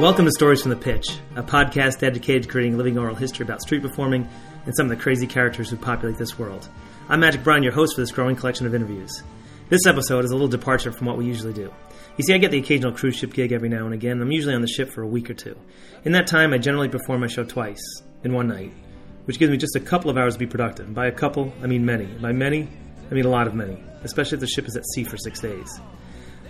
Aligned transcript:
Welcome 0.00 0.24
to 0.24 0.30
Stories 0.30 0.62
from 0.62 0.70
the 0.70 0.76
Pitch, 0.78 1.18
a 1.36 1.42
podcast 1.42 1.98
dedicated 1.98 2.44
to 2.44 2.48
creating 2.48 2.78
living 2.78 2.96
oral 2.96 3.14
history 3.14 3.44
about 3.44 3.60
street 3.60 3.82
performing 3.82 4.26
and 4.64 4.74
some 4.74 4.90
of 4.90 4.96
the 4.96 4.96
crazy 4.96 5.26
characters 5.26 5.68
who 5.68 5.76
populate 5.76 6.16
this 6.16 6.38
world. 6.38 6.66
I'm 7.10 7.20
Magic 7.20 7.44
Brian, 7.44 7.62
your 7.62 7.74
host 7.74 7.96
for 7.96 8.00
this 8.00 8.10
growing 8.10 8.34
collection 8.34 8.64
of 8.64 8.74
interviews. 8.74 9.22
This 9.68 9.84
episode 9.86 10.24
is 10.24 10.30
a 10.30 10.34
little 10.34 10.48
departure 10.48 10.90
from 10.90 11.06
what 11.06 11.18
we 11.18 11.26
usually 11.26 11.52
do. 11.52 11.70
You 12.16 12.24
see, 12.24 12.32
I 12.32 12.38
get 12.38 12.50
the 12.50 12.60
occasional 12.60 12.92
cruise 12.92 13.16
ship 13.16 13.34
gig 13.34 13.52
every 13.52 13.68
now 13.68 13.84
and 13.84 13.92
again. 13.92 14.22
I'm 14.22 14.32
usually 14.32 14.54
on 14.54 14.62
the 14.62 14.68
ship 14.68 14.88
for 14.88 15.02
a 15.02 15.06
week 15.06 15.28
or 15.28 15.34
two. 15.34 15.54
In 16.06 16.12
that 16.12 16.26
time, 16.26 16.54
I 16.54 16.58
generally 16.58 16.88
perform 16.88 17.20
my 17.20 17.26
show 17.26 17.44
twice, 17.44 18.02
in 18.24 18.32
one 18.32 18.48
night, 18.48 18.72
which 19.26 19.38
gives 19.38 19.50
me 19.50 19.58
just 19.58 19.76
a 19.76 19.80
couple 19.80 20.08
of 20.08 20.16
hours 20.16 20.32
to 20.32 20.38
be 20.38 20.46
productive. 20.46 20.86
And 20.86 20.94
by 20.94 21.08
a 21.08 21.12
couple, 21.12 21.52
I 21.62 21.66
mean 21.66 21.84
many. 21.84 22.06
By 22.06 22.32
many, 22.32 22.70
I 23.10 23.14
mean 23.14 23.26
a 23.26 23.30
lot 23.30 23.46
of 23.46 23.54
many, 23.54 23.76
especially 24.02 24.36
if 24.36 24.40
the 24.40 24.46
ship 24.46 24.66
is 24.66 24.76
at 24.76 24.86
sea 24.94 25.04
for 25.04 25.18
six 25.18 25.40
days. 25.40 25.78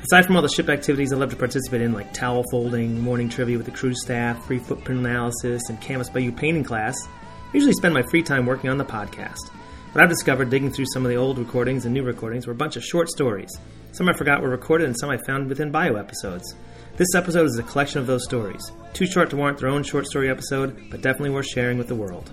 Aside 0.03 0.25
from 0.25 0.37
all 0.37 0.43
the 0.43 0.48
ship 0.48 0.71
activities 0.71 1.12
I 1.12 1.17
love 1.17 1.30
to 1.30 1.37
participate 1.37 1.82
in, 1.82 1.93
like 1.93 2.14
towel 2.14 2.43
folding, 2.50 2.99
morning 2.99 3.29
trivia 3.29 3.59
with 3.59 3.67
the 3.67 3.72
cruise 3.72 4.00
staff, 4.00 4.46
free 4.46 4.59
footprint 4.59 5.00
analysis, 5.00 5.63
and 5.68 5.79
Canvas 5.81 6.09
by 6.09 6.21
You 6.21 6.32
painting 6.32 6.64
class, 6.64 6.96
I 7.07 7.53
usually 7.53 7.75
spend 7.75 7.93
my 7.93 8.03
free 8.03 8.23
time 8.23 8.46
working 8.46 8.71
on 8.71 8.79
the 8.79 8.85
podcast. 8.85 9.50
What 9.93 10.03
I've 10.03 10.09
discovered 10.09 10.49
digging 10.49 10.71
through 10.73 10.86
some 10.93 11.04
of 11.04 11.11
the 11.11 11.17
old 11.17 11.39
recordings 11.39 11.85
and 11.85 11.93
new 11.93 12.03
recordings 12.03 12.46
were 12.46 12.54
a 12.54 12.57
bunch 12.57 12.76
of 12.76 12.85
short 12.85 13.11
stories. 13.11 13.50
Some 13.93 14.09
I 14.09 14.14
forgot 14.14 14.40
were 14.40 14.49
recorded 14.49 14.86
and 14.86 14.99
some 14.99 15.11
I 15.11 15.18
found 15.26 15.49
within 15.49 15.71
bio 15.71 15.96
episodes. 15.96 16.54
This 16.96 17.14
episode 17.14 17.46
is 17.46 17.59
a 17.59 17.62
collection 17.62 18.01
of 18.01 18.07
those 18.07 18.25
stories. 18.25 18.73
Too 18.95 19.07
short 19.07 19.29
to 19.31 19.37
warrant 19.37 19.59
their 19.59 19.68
own 19.68 19.82
short 19.82 20.07
story 20.07 20.31
episode, 20.31 20.90
but 20.90 21.03
definitely 21.03 21.31
worth 21.31 21.46
sharing 21.46 21.76
with 21.76 21.89
the 21.89 21.95
world. 21.95 22.32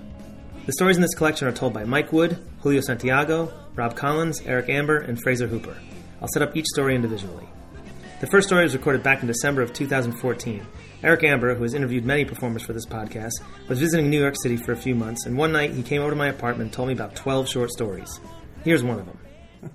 The 0.67 0.73
stories 0.73 0.95
in 0.95 1.01
this 1.01 1.15
collection 1.15 1.47
are 1.47 1.53
told 1.53 1.73
by 1.73 1.83
Mike 1.83 2.13
Wood, 2.13 2.37
Julio 2.61 2.79
Santiago, 2.81 3.51
Rob 3.75 3.95
Collins, 3.95 4.41
Eric 4.45 4.69
Amber, 4.69 4.99
and 4.99 5.21
Fraser 5.21 5.47
Hooper. 5.47 5.75
I'll 6.21 6.29
set 6.29 6.41
up 6.41 6.55
each 6.55 6.67
story 6.67 6.95
individually. 6.95 7.47
The 8.19 8.25
first 8.25 8.47
story 8.47 8.63
was 8.63 8.73
recorded 8.73 9.03
back 9.03 9.21
in 9.21 9.27
December 9.27 9.61
of 9.61 9.73
2014. 9.73 10.65
Eric 11.03 11.23
Amber, 11.23 11.53
who 11.53 11.61
has 11.61 11.75
interviewed 11.75 12.03
many 12.03 12.25
performers 12.25 12.63
for 12.63 12.73
this 12.73 12.87
podcast, 12.87 13.33
was 13.69 13.79
visiting 13.79 14.09
New 14.09 14.19
York 14.19 14.33
City 14.41 14.57
for 14.57 14.71
a 14.71 14.75
few 14.75 14.95
months, 14.95 15.27
and 15.27 15.37
one 15.37 15.51
night 15.51 15.69
he 15.69 15.83
came 15.83 16.01
over 16.01 16.09
to 16.09 16.15
my 16.15 16.29
apartment 16.29 16.69
and 16.69 16.73
told 16.73 16.87
me 16.87 16.95
about 16.95 17.15
12 17.15 17.47
short 17.47 17.69
stories. 17.69 18.19
Here's 18.63 18.83
one 18.83 18.99
of 18.99 19.05
them. 19.05 19.19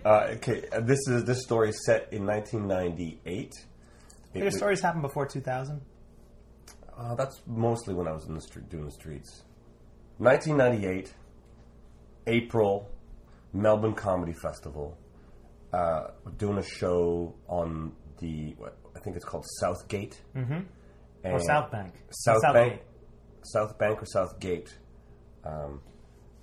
Uh, 0.04 0.26
okay, 0.32 0.64
uh, 0.72 0.80
this 0.80 0.98
is 1.06 1.24
this 1.24 1.42
story 1.42 1.68
is 1.68 1.86
set 1.86 2.08
in 2.12 2.26
1998. 2.26 3.54
Your 4.34 4.50
stories 4.50 4.80
happened 4.80 5.02
before 5.02 5.24
2000? 5.24 5.80
Uh, 6.98 7.14
that's 7.14 7.42
mostly 7.46 7.94
when 7.94 8.08
I 8.08 8.12
was 8.12 8.26
in 8.26 8.34
the 8.34 8.40
street 8.40 8.68
doing 8.68 8.86
the 8.86 8.90
streets. 8.90 9.42
1998, 10.18 11.14
April, 12.26 12.90
Melbourne 13.52 13.94
Comedy 13.94 14.32
Festival. 14.32 14.98
Uh, 15.72 16.08
doing 16.36 16.58
a 16.58 16.62
show 16.62 17.34
on 17.48 17.92
the 18.22 18.54
what, 18.56 18.78
I 18.96 19.00
think 19.00 19.16
it's 19.16 19.24
called 19.24 19.44
Southgate. 19.60 20.18
Mm-hmm. 20.34 20.60
Or 21.24 21.38
South 21.40 21.70
Bank? 21.70 21.92
South 22.10 22.38
Southgate. 22.42 22.70
Bank. 22.70 22.82
South 23.44 23.78
Bank 23.78 24.02
or 24.02 24.06
Southgate. 24.06 24.70
Um 25.44 25.80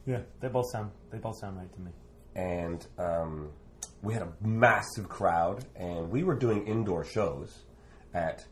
Yeah, 0.06 0.22
they 0.42 0.48
both 0.50 0.70
sound 0.72 0.92
they 1.12 1.18
both 1.18 1.38
sound 1.40 1.58
right 1.58 1.74
to 1.74 1.82
me. 1.82 1.92
and 2.36 2.86
um, 2.98 3.50
we 4.02 4.14
had 4.14 4.24
a 4.24 4.32
massive 4.42 5.10
crowd, 5.10 5.66
and 5.76 6.10
we 6.10 6.24
were 6.24 6.36
doing 6.36 6.66
indoor 6.68 7.04
shows 7.04 7.66
at 8.14 8.46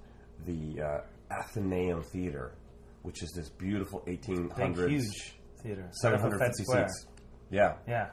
the 0.45 0.81
uh, 0.81 1.01
Athenaeum 1.31 2.03
Theater, 2.03 2.55
which 3.03 3.23
is 3.23 3.31
this 3.31 3.49
beautiful 3.49 4.01
1800s, 4.07 4.75
Big, 4.75 4.89
huge 4.89 5.35
theater. 5.63 5.87
750 6.01 6.63
seats. 6.65 7.07
Yeah, 7.49 7.75
Yeah. 7.87 8.09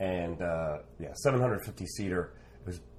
and 0.00 0.42
uh, 0.42 0.78
yeah, 0.98 1.12
750 1.14 1.86
seater. 1.96 2.34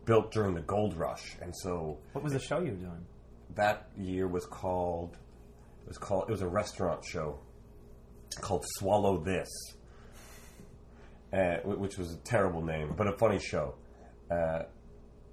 Built 0.06 0.32
during 0.32 0.56
the 0.56 0.62
gold 0.62 0.96
rush, 0.98 1.38
and 1.42 1.56
so 1.56 2.00
What 2.14 2.24
was 2.24 2.34
the 2.34 2.40
show 2.40 2.60
you 2.60 2.72
were 2.72 2.78
doing? 2.78 3.06
that 3.56 3.90
year 3.98 4.28
was 4.30 4.46
called 4.46 5.18
it 5.84 5.88
was 5.90 5.98
called 5.98 6.24
it 6.30 6.32
was 6.32 6.42
a 6.42 6.48
restaurant 6.48 7.04
show 7.04 7.38
called 8.40 8.64
Swallow 8.78 9.18
This, 9.18 9.50
uh, 11.34 11.58
wh- 11.58 11.80
which 11.80 11.98
was 11.98 12.14
a 12.14 12.18
terrible 12.18 12.62
name, 12.62 12.94
but 12.98 13.08
a 13.08 13.18
funny 13.18 13.40
show. 13.40 13.76
Uh, 14.30 14.64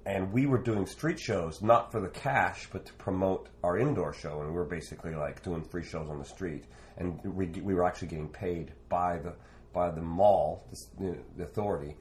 and 0.07 0.33
we 0.33 0.47
were 0.47 0.59
doing 0.59 0.87
street 0.87 1.19
shows 1.21 1.61
not 1.63 1.93
for 1.93 2.01
the 2.01 2.09
cash, 2.09 2.69
but 2.73 2.87
to 2.87 2.93
promote 2.95 3.51
our 3.63 3.79
indoor 3.79 4.13
show. 4.15 4.41
And 4.41 4.49
we 4.49 4.55
were 4.57 4.65
basically 4.65 5.15
like 5.15 5.43
doing 5.43 5.63
free 5.63 5.85
shows 5.85 6.09
on 6.09 6.19
the 6.19 6.25
street, 6.25 6.65
and 6.97 7.21
we, 7.25 7.47
we 7.47 7.75
were 7.75 7.85
actually 7.85 8.09
getting 8.09 8.29
paid 8.29 8.73
by 8.89 9.19
the 9.19 9.35
by 9.73 9.91
the 9.91 10.01
mall, 10.01 10.65
the, 10.71 11.07
s- 11.07 11.17
the 11.37 11.45
authority, 11.45 11.97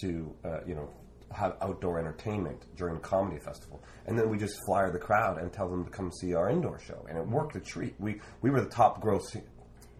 to 0.00 0.34
uh, 0.44 0.60
you 0.66 0.74
know 0.76 0.88
have 1.32 1.56
outdoor 1.60 1.98
entertainment 1.98 2.64
during 2.76 2.94
the 2.94 3.00
comedy 3.00 3.38
festival. 3.38 3.82
And 4.06 4.18
then 4.18 4.30
we 4.30 4.38
just 4.38 4.54
flyer 4.66 4.90
the 4.90 4.98
crowd 4.98 5.38
and 5.38 5.52
tell 5.52 5.68
them 5.68 5.84
to 5.84 5.90
come 5.90 6.10
see 6.10 6.34
our 6.34 6.48
indoor 6.48 6.78
show, 6.78 7.04
and 7.08 7.18
it 7.18 7.26
worked 7.26 7.54
a 7.56 7.60
treat. 7.60 7.94
We 7.98 8.20
we 8.42 8.50
were 8.50 8.60
the 8.60 8.70
top 8.70 9.02
grossing 9.02 9.44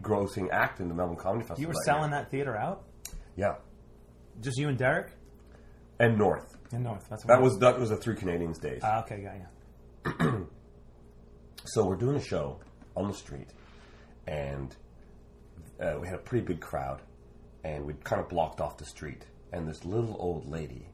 grossing 0.01 0.49
act 0.51 0.79
in 0.79 0.87
the 0.87 0.95
Melbourne 0.95 1.17
Comedy 1.17 1.41
Festival. 1.43 1.61
You 1.61 1.67
were 1.67 1.73
that 1.73 1.83
selling 1.85 2.11
year. 2.11 2.19
that 2.21 2.31
theater 2.31 2.55
out? 2.57 2.83
yeah, 3.35 3.55
Just 4.41 4.57
you 4.57 4.67
and 4.69 4.77
Derek? 4.77 5.11
and 5.99 6.17
North. 6.17 6.55
And 6.71 6.83
North. 6.83 7.05
That's 7.09 7.23
That 7.25 7.41
was 7.41 7.57
that 7.59 7.79
was 7.79 7.89
the 7.89 7.97
Three 7.97 8.15
Canadians 8.15 8.57
days. 8.59 8.81
Ah, 8.83 9.03
okay, 9.03 9.21
got 9.21 9.35
you. 9.35 10.47
So 11.65 11.85
we're 11.85 11.97
doing 11.97 12.15
a 12.15 12.21
show 12.23 12.59
on 12.95 13.09
the 13.09 13.13
street, 13.13 13.49
and 14.25 14.75
uh, 15.79 15.97
we 16.01 16.07
had 16.07 16.15
a 16.15 16.21
pretty 16.21 16.45
big 16.45 16.61
crowd, 16.61 17.01
and 17.63 17.85
we 17.85 17.93
kind 18.03 18.21
of 18.21 18.29
blocked 18.29 18.59
off 18.61 18.77
the 18.77 18.85
street. 18.85 19.25
And 19.51 19.67
this 19.67 19.83
little 19.85 20.15
old 20.19 20.47
lady, 20.49 20.87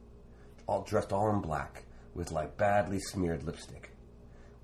all 0.67 0.83
dressed 0.83 1.11
all 1.13 1.29
in 1.31 1.41
black, 1.41 1.83
with 2.13 2.31
like 2.31 2.57
badly 2.57 2.99
smeared 2.99 3.43
lipstick, 3.43 3.91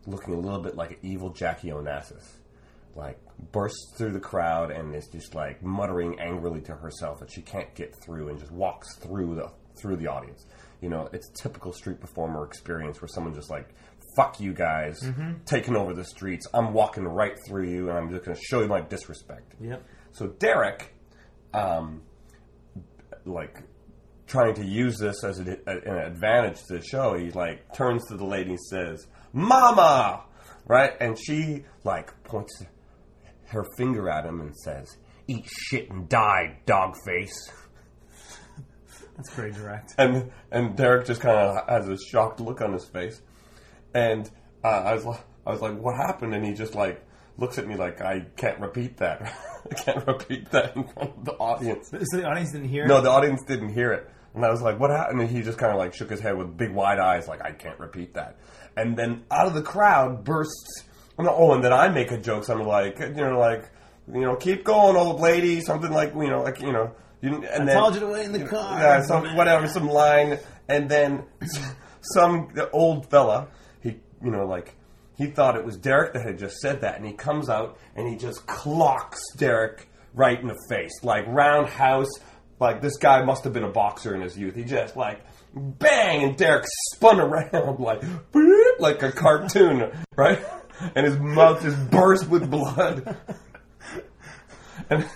looking 0.06 0.34
a 0.34 0.40
little 0.40 0.62
bit 0.62 0.76
like 0.76 0.92
an 0.92 0.98
evil 1.02 1.30
Jackie 1.30 1.70
Onassis, 1.70 2.26
like 2.96 3.20
bursts 3.52 3.94
through 3.98 4.12
the 4.12 4.20
crowd 4.20 4.72
and 4.72 4.96
is 4.96 5.08
just 5.08 5.36
like 5.36 5.62
muttering 5.64 6.20
angrily 6.20 6.62
to 6.62 6.74
herself 6.76 7.20
that 7.20 7.32
she 7.32 7.42
can't 7.42 7.74
get 7.76 7.96
through, 8.04 8.30
and 8.30 8.40
just 8.40 8.52
walks 8.52 8.96
through 8.98 9.36
the 9.36 9.52
through 9.80 9.96
the 9.98 10.08
audience. 10.08 10.46
You 10.82 10.90
know, 10.90 11.08
it's 11.14 11.30
typical 11.30 11.72
street 11.72 12.00
performer 12.00 12.46
experience 12.46 13.02
where 13.02 13.08
someone 13.08 13.34
just 13.34 13.50
like, 13.52 13.70
"Fuck 14.16 14.40
you 14.40 14.54
guys, 14.54 15.00
taking 15.46 15.76
over 15.76 15.94
the 15.94 16.04
streets. 16.04 16.48
I'm 16.54 16.74
walking 16.74 17.04
right 17.06 17.36
through 17.48 17.70
you, 17.70 17.90
and 17.90 17.98
I'm 17.98 18.10
just 18.10 18.26
going 18.26 18.36
to 18.36 18.44
show 18.44 18.62
you 18.62 18.68
my 18.68 18.82
disrespect." 18.82 19.54
Yep. 19.62 19.84
So 20.12 20.28
Derek, 20.28 20.94
um, 21.54 22.02
like 23.26 23.62
trying 24.32 24.54
to 24.56 24.66
use 24.66 24.98
this 24.98 25.24
as 25.26 25.40
a, 25.40 25.58
an 25.68 25.98
advantage 25.98 26.58
to 26.68 26.78
the 26.78 26.82
show, 26.82 27.16
he 27.18 27.30
like 27.32 27.74
turns 27.76 28.08
to 28.08 28.16
the 28.16 28.26
lady 28.26 28.52
and 28.52 28.60
says, 28.62 29.06
"Mama," 29.34 30.24
right? 30.66 30.94
And 31.02 31.18
she 31.20 31.66
like 31.84 32.24
points 32.24 32.64
her 33.48 33.66
finger 33.78 34.10
at 34.10 34.26
him 34.26 34.40
and 34.40 34.56
says, 34.56 34.98
"Eat 35.28 35.46
shit 35.48 35.90
and 35.92 36.08
die, 36.08 36.60
dog 36.66 36.96
face." 37.06 37.52
That's 39.18 39.34
very 39.34 39.52
direct. 39.52 39.94
And 39.98 40.32
and 40.52 40.76
Derek 40.76 41.06
just 41.06 41.22
kind 41.22 41.38
of 41.38 41.68
has 41.70 41.88
a 41.90 41.98
shocked 41.98 42.40
look 42.40 42.62
on 42.62 42.74
his 42.74 42.86
face, 42.86 43.22
and 43.94 44.30
uh, 44.64 44.68
I 44.68 44.94
was 44.96 45.06
I 45.46 45.52
was 45.52 45.62
like, 45.62 45.78
"What 45.78 45.96
happened?" 45.98 46.34
And 46.34 46.46
he 46.46 46.54
just 46.54 46.74
like 46.74 47.06
looks 47.38 47.58
at 47.58 47.68
me 47.68 47.76
like 47.76 48.02
I 48.02 48.22
can't 48.38 48.60
repeat 48.60 48.98
that. 48.98 49.22
I 49.72 49.74
can't 49.76 50.08
repeat 50.08 50.50
that 50.52 50.76
in 50.76 50.86
front 50.88 51.12
of 51.18 51.26
the 51.26 51.34
audience. 51.34 51.90
So 51.92 52.18
the 52.18 52.26
audience 52.26 52.52
didn't 52.54 52.70
hear 52.70 52.88
No, 52.88 52.98
it? 52.98 53.02
the 53.02 53.10
audience 53.12 53.42
didn't 53.48 53.70
hear 53.74 53.92
it. 53.92 54.10
And 54.34 54.46
I 54.46 54.50
was 54.50 54.62
like, 54.62 54.80
what 54.80 54.90
happened? 54.90 55.22
And 55.22 55.30
he 55.30 55.42
just 55.42 55.58
kind 55.58 55.72
of 55.72 55.78
like 55.78 55.94
shook 55.94 56.10
his 56.10 56.20
head 56.20 56.38
with 56.38 56.56
big 56.58 56.72
wide 56.72 57.00
eyes, 57.00 57.28
like, 57.28 57.42
I 57.42 57.52
can't 57.52 57.80
repeat 57.80 58.14
that. 58.14 58.38
And 58.78 58.96
then 58.96 59.24
out 59.30 59.48
of 59.48 59.54
the 59.54 59.62
crowd 59.62 60.24
bursts, 60.24 60.86
oh, 61.18 61.54
and 61.54 61.64
then 61.64 61.74
I 61.74 61.90
make 61.90 62.12
a 62.12 62.18
joke, 62.18 62.46
something 62.46 62.68
like, 62.68 63.00
you 63.00 63.10
know, 63.10 63.38
like, 63.38 63.70
you 64.12 64.22
know, 64.22 64.36
keep 64.36 64.64
going, 64.64 64.96
old 64.96 65.20
lady, 65.20 65.62
something 65.62 65.92
like, 65.92 66.14
you 66.14 66.30
know, 66.30 66.42
like, 66.42 66.62
you 66.62 66.72
know, 66.72 66.94
you, 67.22 67.44
and 67.46 67.68
then, 67.68 67.78
told 67.78 67.94
you 67.94 68.00
to 68.00 68.08
wait 68.08 68.26
in 68.26 68.32
the 68.32 68.46
car. 68.46 68.80
Yeah, 68.80 69.02
some, 69.04 69.36
whatever, 69.36 69.68
some 69.68 69.88
line. 69.88 70.40
And 70.68 70.90
then 70.90 71.24
some 72.02 72.50
the 72.54 72.70
old 72.72 73.10
fella, 73.10 73.50
he, 73.82 74.00
you 74.24 74.32
know, 74.32 74.46
like, 74.46 74.76
he 75.18 75.28
thought 75.28 75.56
it 75.56 75.64
was 75.64 75.78
Derek 75.78 76.14
that 76.14 76.26
had 76.26 76.40
just 76.40 76.58
said 76.58 76.82
that, 76.82 76.98
and 76.98 77.06
he 77.06 77.14
comes 77.14 77.48
out 77.48 77.78
and 77.96 78.08
he 78.08 78.16
just 78.16 78.48
clocks 78.48 79.22
Derek 79.38 79.88
right 80.14 80.40
in 80.40 80.48
the 80.48 80.58
face, 80.68 80.92
like 81.04 81.26
roundhouse. 81.28 82.10
Like 82.62 82.80
this 82.80 82.98
guy 82.98 83.24
must 83.24 83.44
have 83.44 83.54
been 83.54 83.64
a 83.64 83.72
boxer 83.72 84.14
in 84.14 84.22
his 84.22 84.38
youth. 84.38 84.56
He 84.56 84.64
just 84.64 84.96
like 84.96 85.26
bang, 85.56 86.24
and 86.24 86.38
Derek 86.38 86.66
spun 86.94 87.20
around 87.20 87.80
like 87.80 88.02
bloop, 88.32 88.80
like 88.80 89.02
a 89.02 89.12
cartoon, 89.12 89.92
right? 90.16 90.40
And 90.96 91.06
his 91.06 91.18
mouth 91.18 91.64
just 91.64 91.90
burst 91.90 92.30
with 92.30 92.50
blood. 92.50 93.18
And 94.90 95.08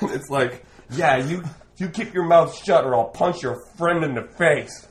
it's 0.00 0.30
like, 0.30 0.64
yeah, 0.90 1.16
you 1.16 1.42
you 1.76 1.88
keep 1.88 2.14
your 2.14 2.24
mouth 2.24 2.56
shut, 2.64 2.84
or 2.84 2.94
I'll 2.94 3.08
punch 3.08 3.42
your 3.42 3.58
friend 3.76 4.04
in 4.04 4.14
the 4.14 4.22
face. 4.38 4.86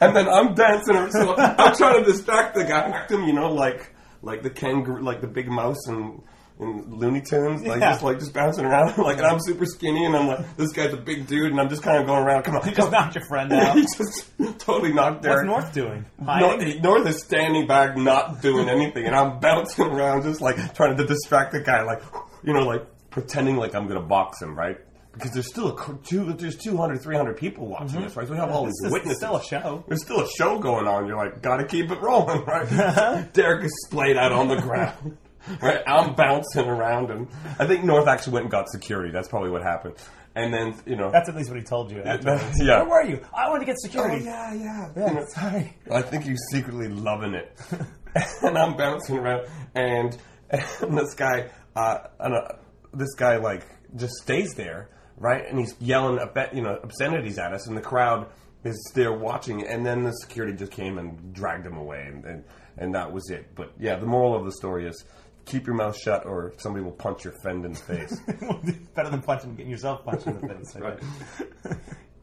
And 0.00 0.14
then 0.14 0.28
I'm 0.28 0.54
dancing, 0.54 1.10
so 1.10 1.34
I'm 1.36 1.74
trying 1.74 2.04
to 2.04 2.12
distract 2.12 2.54
the 2.54 2.64
guy, 2.64 3.06
you 3.10 3.32
know, 3.32 3.52
like 3.52 3.92
like 4.20 4.42
the 4.42 4.50
kangaroo, 4.50 5.02
like 5.02 5.20
the 5.20 5.26
big 5.26 5.48
mouse 5.48 5.88
and 5.88 6.22
in 6.60 6.94
Looney 6.96 7.20
Tunes, 7.20 7.62
like 7.62 7.80
Yeah. 7.80 7.92
just 7.92 8.02
like 8.02 8.18
just 8.18 8.32
bouncing 8.32 8.64
around, 8.64 8.96
like 9.02 9.18
and 9.18 9.26
I'm 9.26 9.40
super 9.40 9.66
skinny, 9.66 10.04
and 10.04 10.14
I'm 10.16 10.26
like 10.28 10.56
this 10.56 10.72
guy's 10.72 10.92
a 10.92 10.96
big 10.96 11.26
dude, 11.26 11.50
and 11.50 11.60
I'm 11.60 11.68
just 11.68 11.82
kind 11.82 11.98
of 11.98 12.06
going 12.06 12.22
around. 12.22 12.42
Come 12.44 12.56
on, 12.56 12.64
He 12.68 12.72
just 12.74 12.90
knocked 12.90 13.14
your 13.14 13.24
friend 13.24 13.52
out. 13.52 13.76
He's 13.76 13.96
just 13.96 14.30
totally 14.58 14.92
knocked 14.92 15.22
Derek. 15.22 15.48
What's 15.48 15.70
Derek. 15.72 15.88
North 15.90 16.06
doing? 16.18 16.68
North, 16.76 16.82
North 16.82 17.06
is 17.06 17.22
standing 17.22 17.66
back, 17.66 17.96
not 17.96 18.42
doing 18.42 18.68
anything, 18.68 19.06
and 19.06 19.14
I'm 19.14 19.40
bouncing 19.40 19.86
around, 19.86 20.22
just 20.22 20.40
like 20.40 20.74
trying 20.74 20.96
to 20.96 21.04
distract 21.06 21.52
the 21.52 21.60
guy, 21.60 21.82
like 21.82 22.02
you 22.42 22.52
know, 22.52 22.66
like 22.66 22.86
pretending 23.10 23.56
like 23.56 23.74
I'm 23.74 23.88
gonna 23.88 24.00
box 24.00 24.40
him, 24.40 24.56
right? 24.56 24.78
Because 25.12 25.32
there's 25.32 25.48
still 25.48 25.76
a 25.76 25.98
two, 26.04 26.32
there's 26.32 26.56
200, 26.56 27.02
300 27.02 27.36
people 27.36 27.66
watching 27.66 27.88
mm-hmm. 27.88 28.04
this, 28.04 28.16
right? 28.16 28.26
So 28.26 28.32
we 28.32 28.38
have 28.38 28.50
all 28.50 28.64
these 28.64 28.72
This 28.80 28.86
is 28.86 28.92
witnesses. 28.92 29.18
still 29.18 29.36
a 29.36 29.42
show. 29.44 29.84
There's 29.86 30.02
still 30.02 30.20
a 30.20 30.28
show 30.38 30.58
going 30.58 30.86
on. 30.86 31.06
You're 31.06 31.18
like, 31.18 31.42
gotta 31.42 31.64
keep 31.64 31.90
it 31.90 32.00
rolling, 32.00 32.42
right? 32.46 32.62
Uh-huh. 32.72 33.22
Derek 33.34 33.64
is 33.64 33.72
splayed 33.86 34.16
out 34.16 34.32
on 34.32 34.48
the 34.48 34.56
ground. 34.56 35.18
Right, 35.62 35.82
I'm 35.86 36.14
bouncing 36.14 36.66
around, 36.68 37.10
and 37.10 37.28
I 37.58 37.66
think 37.66 37.84
North 37.84 38.06
actually 38.08 38.34
went 38.34 38.44
and 38.44 38.50
got 38.52 38.68
security. 38.70 39.10
That's 39.12 39.28
probably 39.28 39.50
what 39.50 39.62
happened. 39.62 39.94
And 40.34 40.52
then, 40.54 40.74
you 40.86 40.96
know, 40.96 41.10
That's 41.10 41.28
at 41.28 41.36
least 41.36 41.50
what 41.50 41.58
he 41.58 41.64
told 41.64 41.90
you. 41.90 42.02
afterwards. 42.02 42.44
yeah. 42.62 42.82
Where 42.82 43.02
were 43.04 43.04
you? 43.10 43.20
I 43.36 43.48
wanted 43.50 43.60
to 43.60 43.66
get 43.66 43.76
Oh 43.82 43.86
security. 43.86 44.24
yeah, 44.24 44.54
yeah. 44.54 44.88
Yeah, 44.96 45.12
know, 45.12 45.24
sorry. 45.34 45.76
I 45.90 46.00
think 46.02 46.24
he's 46.24 46.40
secretly 46.50 46.88
loving 46.88 47.34
it, 47.34 47.54
and 48.42 48.56
I'm 48.56 48.76
bouncing 48.76 49.18
around, 49.18 49.46
and, 49.74 50.16
and 50.50 50.96
this 50.96 51.14
guy, 51.14 51.50
uh, 51.76 51.98
and, 52.20 52.34
uh, 52.34 52.48
this 52.94 53.14
guy 53.14 53.36
like 53.36 53.66
just 53.96 54.14
stays 54.22 54.54
there, 54.54 54.88
right? 55.18 55.44
And 55.48 55.58
he's 55.58 55.74
yelling, 55.80 56.18
obsc- 56.18 56.54
you 56.54 56.62
know, 56.62 56.78
obscenities 56.82 57.38
at 57.38 57.52
us, 57.52 57.66
and 57.66 57.76
the 57.76 57.82
crowd 57.82 58.28
is 58.64 58.92
there 58.94 59.12
watching. 59.12 59.66
And 59.66 59.84
then 59.84 60.02
the 60.02 60.12
security 60.12 60.56
just 60.56 60.72
came 60.72 60.96
and 60.98 61.34
dragged 61.34 61.66
him 61.66 61.76
away, 61.76 62.06
and 62.08 62.24
and, 62.24 62.44
and 62.78 62.94
that 62.94 63.12
was 63.12 63.28
it. 63.28 63.54
But 63.54 63.72
yeah, 63.78 63.96
the 63.96 64.06
moral 64.06 64.34
of 64.34 64.44
the 64.46 64.52
story 64.52 64.86
is. 64.86 65.04
Keep 65.44 65.66
your 65.66 65.74
mouth 65.76 65.96
shut, 65.98 66.24
or 66.24 66.52
somebody 66.58 66.84
will 66.84 66.92
punch 66.92 67.24
your 67.24 67.32
friend 67.42 67.64
in 67.64 67.72
the 67.72 67.78
face. 67.78 68.20
Better 68.94 69.10
than 69.10 69.22
punching, 69.22 69.56
getting 69.56 69.70
yourself 69.70 70.04
punched 70.04 70.26
in 70.26 70.40
the 70.40 70.48
face. 70.48 70.76
right. 70.76 70.98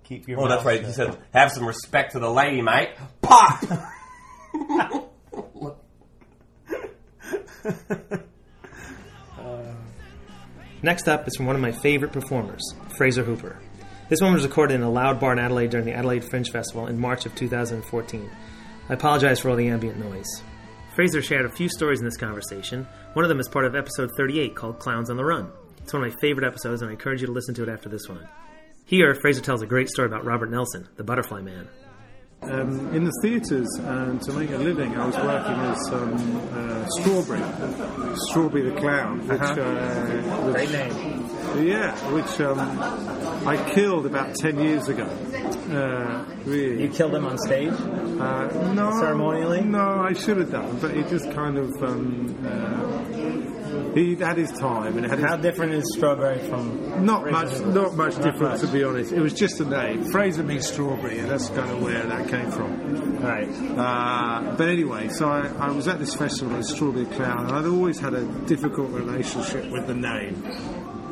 Keep 0.04 0.28
your. 0.28 0.40
Oh, 0.40 0.48
that's 0.48 0.60
mouth 0.60 0.66
right. 0.66 0.86
He 0.86 0.92
said, 0.92 1.18
"Have 1.34 1.52
some 1.52 1.66
respect 1.66 2.14
to 2.14 2.20
the 2.20 2.30
lady, 2.32 2.62
mate." 2.62 2.90
Pop. 3.22 3.64
Uh. 9.38 9.74
Next 10.82 11.08
up 11.08 11.28
is 11.28 11.36
from 11.36 11.46
one 11.46 11.56
of 11.56 11.62
my 11.62 11.72
favorite 11.72 12.12
performers, 12.12 12.64
Fraser 12.98 13.24
Hooper. 13.24 13.60
This 14.10 14.22
one 14.22 14.34
was 14.34 14.44
recorded 14.44 14.76
in 14.76 14.82
a 14.82 14.90
loud 14.90 15.20
bar 15.20 15.34
in 15.34 15.40
Adelaide 15.40 15.70
during 15.70 15.86
the 15.86 15.94
Adelaide 15.94 16.24
Fringe 16.24 16.50
Festival 16.50 16.88
in 16.88 17.00
March 17.00 17.26
of 17.26 17.36
2014. 17.36 18.30
I 18.90 18.94
apologize 18.94 19.40
for 19.40 19.50
all 19.50 19.56
the 19.56 19.68
ambient 19.68 20.00
noise. 20.00 20.42
Fraser 20.96 21.22
shared 21.22 21.46
a 21.46 21.50
few 21.52 21.70
stories 21.70 22.00
in 22.00 22.06
this 22.06 22.18
conversation. 22.18 22.88
One 23.14 23.26
of 23.26 23.30
them 23.30 23.40
is 23.40 23.48
part 23.48 23.66
of 23.66 23.76
episode 23.76 24.12
38 24.18 24.56
called 24.56 24.80
Clowns 24.80 25.10
on 25.10 25.18
the 25.18 25.26
Run. 25.26 25.52
It's 25.84 25.94
one 25.94 26.04
of 26.04 26.14
my 26.14 26.16
favorite 26.22 26.46
episodes, 26.46 26.82
and 26.82 26.90
I 26.90 26.94
encourage 26.94 27.22
you 27.22 27.28
to 27.28 27.34
listen 27.34 27.56
to 27.56 27.64
it 27.64 27.70
after 27.70 27.90
this 27.90 28.08
one. 28.08 28.28
Here, 28.86 29.16
Fraser 29.16 29.42
tells 29.42 29.62
a 29.62 29.66
great 29.68 29.90
story 29.90 30.08
about 30.08 30.26
Robert 30.26 30.50
Nelson, 30.52 30.88
the 30.96 31.04
butterfly 31.04 31.42
man. 31.42 31.68
um, 32.42 32.96
in 32.96 33.04
the 33.04 33.12
theatres 33.22 33.68
and 33.82 34.22
to 34.22 34.32
make 34.34 34.50
a 34.52 34.58
living, 34.58 34.96
I 34.96 35.06
was 35.08 35.16
working 35.16 35.60
as 35.60 35.90
um, 35.92 36.38
uh, 36.54 36.86
Strawberry, 36.88 38.16
Strawberry 38.30 38.70
the 38.70 38.80
Clown, 38.80 39.28
which, 39.28 39.42
Uh-huh. 39.42 39.62
uh, 39.62 40.46
which 40.46 40.54
Great 40.56 40.72
name. 40.72 41.68
yeah, 41.68 41.94
which 42.14 42.40
um, 42.40 42.60
I 43.48 43.58
killed 43.74 44.06
about 44.06 44.36
ten 44.36 44.58
years 44.60 44.88
ago. 44.88 45.04
Uh, 45.06 46.24
really, 46.46 46.84
You 46.84 46.90
killed 46.90 47.14
him 47.14 47.26
on 47.26 47.38
stage. 47.40 47.74
uh, 47.74 48.72
no, 48.74 48.90
ceremonially? 49.00 49.62
No, 49.62 50.02
I 50.02 50.14
should 50.14 50.38
have 50.38 50.50
done, 50.52 50.78
but 50.80 50.92
it 50.92 51.10
just 51.10 51.30
kind 51.32 51.58
of 51.58 51.70
um, 51.84 52.36
uh, 52.48 52.99
he 53.94 54.16
had 54.16 54.38
his 54.38 54.52
time 54.52 54.98
and 54.98 55.06
it 55.06 55.10
had 55.10 55.20
his 55.20 55.28
How 55.28 55.38
different 55.38 55.74
is 55.74 55.84
strawberry 55.96 56.40
from? 56.48 57.06
Not 57.06 57.24
Fraser 57.24 57.66
much, 57.66 57.76
not 57.76 57.96
much 57.96 58.14
Not 58.18 58.24
difference 58.24 58.62
much. 58.62 58.72
to 58.72 58.78
be 58.78 58.84
honest. 58.84 59.12
It 59.12 59.22
was 59.22 59.34
just 59.34 59.60
a 59.60 59.66
name. 59.66 60.04
Fraser 60.12 60.44
means 60.44 60.68
strawberry, 60.68 61.20
and 61.20 61.30
that's 61.30 61.50
kind 61.50 61.70
of 61.72 61.82
where 61.82 62.04
that 62.04 62.28
came 62.30 62.52
from. 62.52 63.18
Right. 63.20 63.50
Uh, 63.50 64.56
but 64.56 64.70
anyway, 64.70 65.10
so 65.10 65.28
I, 65.28 65.48
I 65.60 65.72
was 65.72 65.88
at 65.88 66.00
this 66.00 66.16
festival 66.16 66.56
as 66.58 66.70
Strawberry 66.70 67.06
Clown, 67.06 67.48
and 67.48 67.52
I'd 67.56 67.66
always 67.66 68.00
had 68.00 68.14
a 68.14 68.26
difficult 68.46 68.92
relationship 68.92 69.70
with 69.72 69.88
the 69.88 69.96
name. 69.96 70.36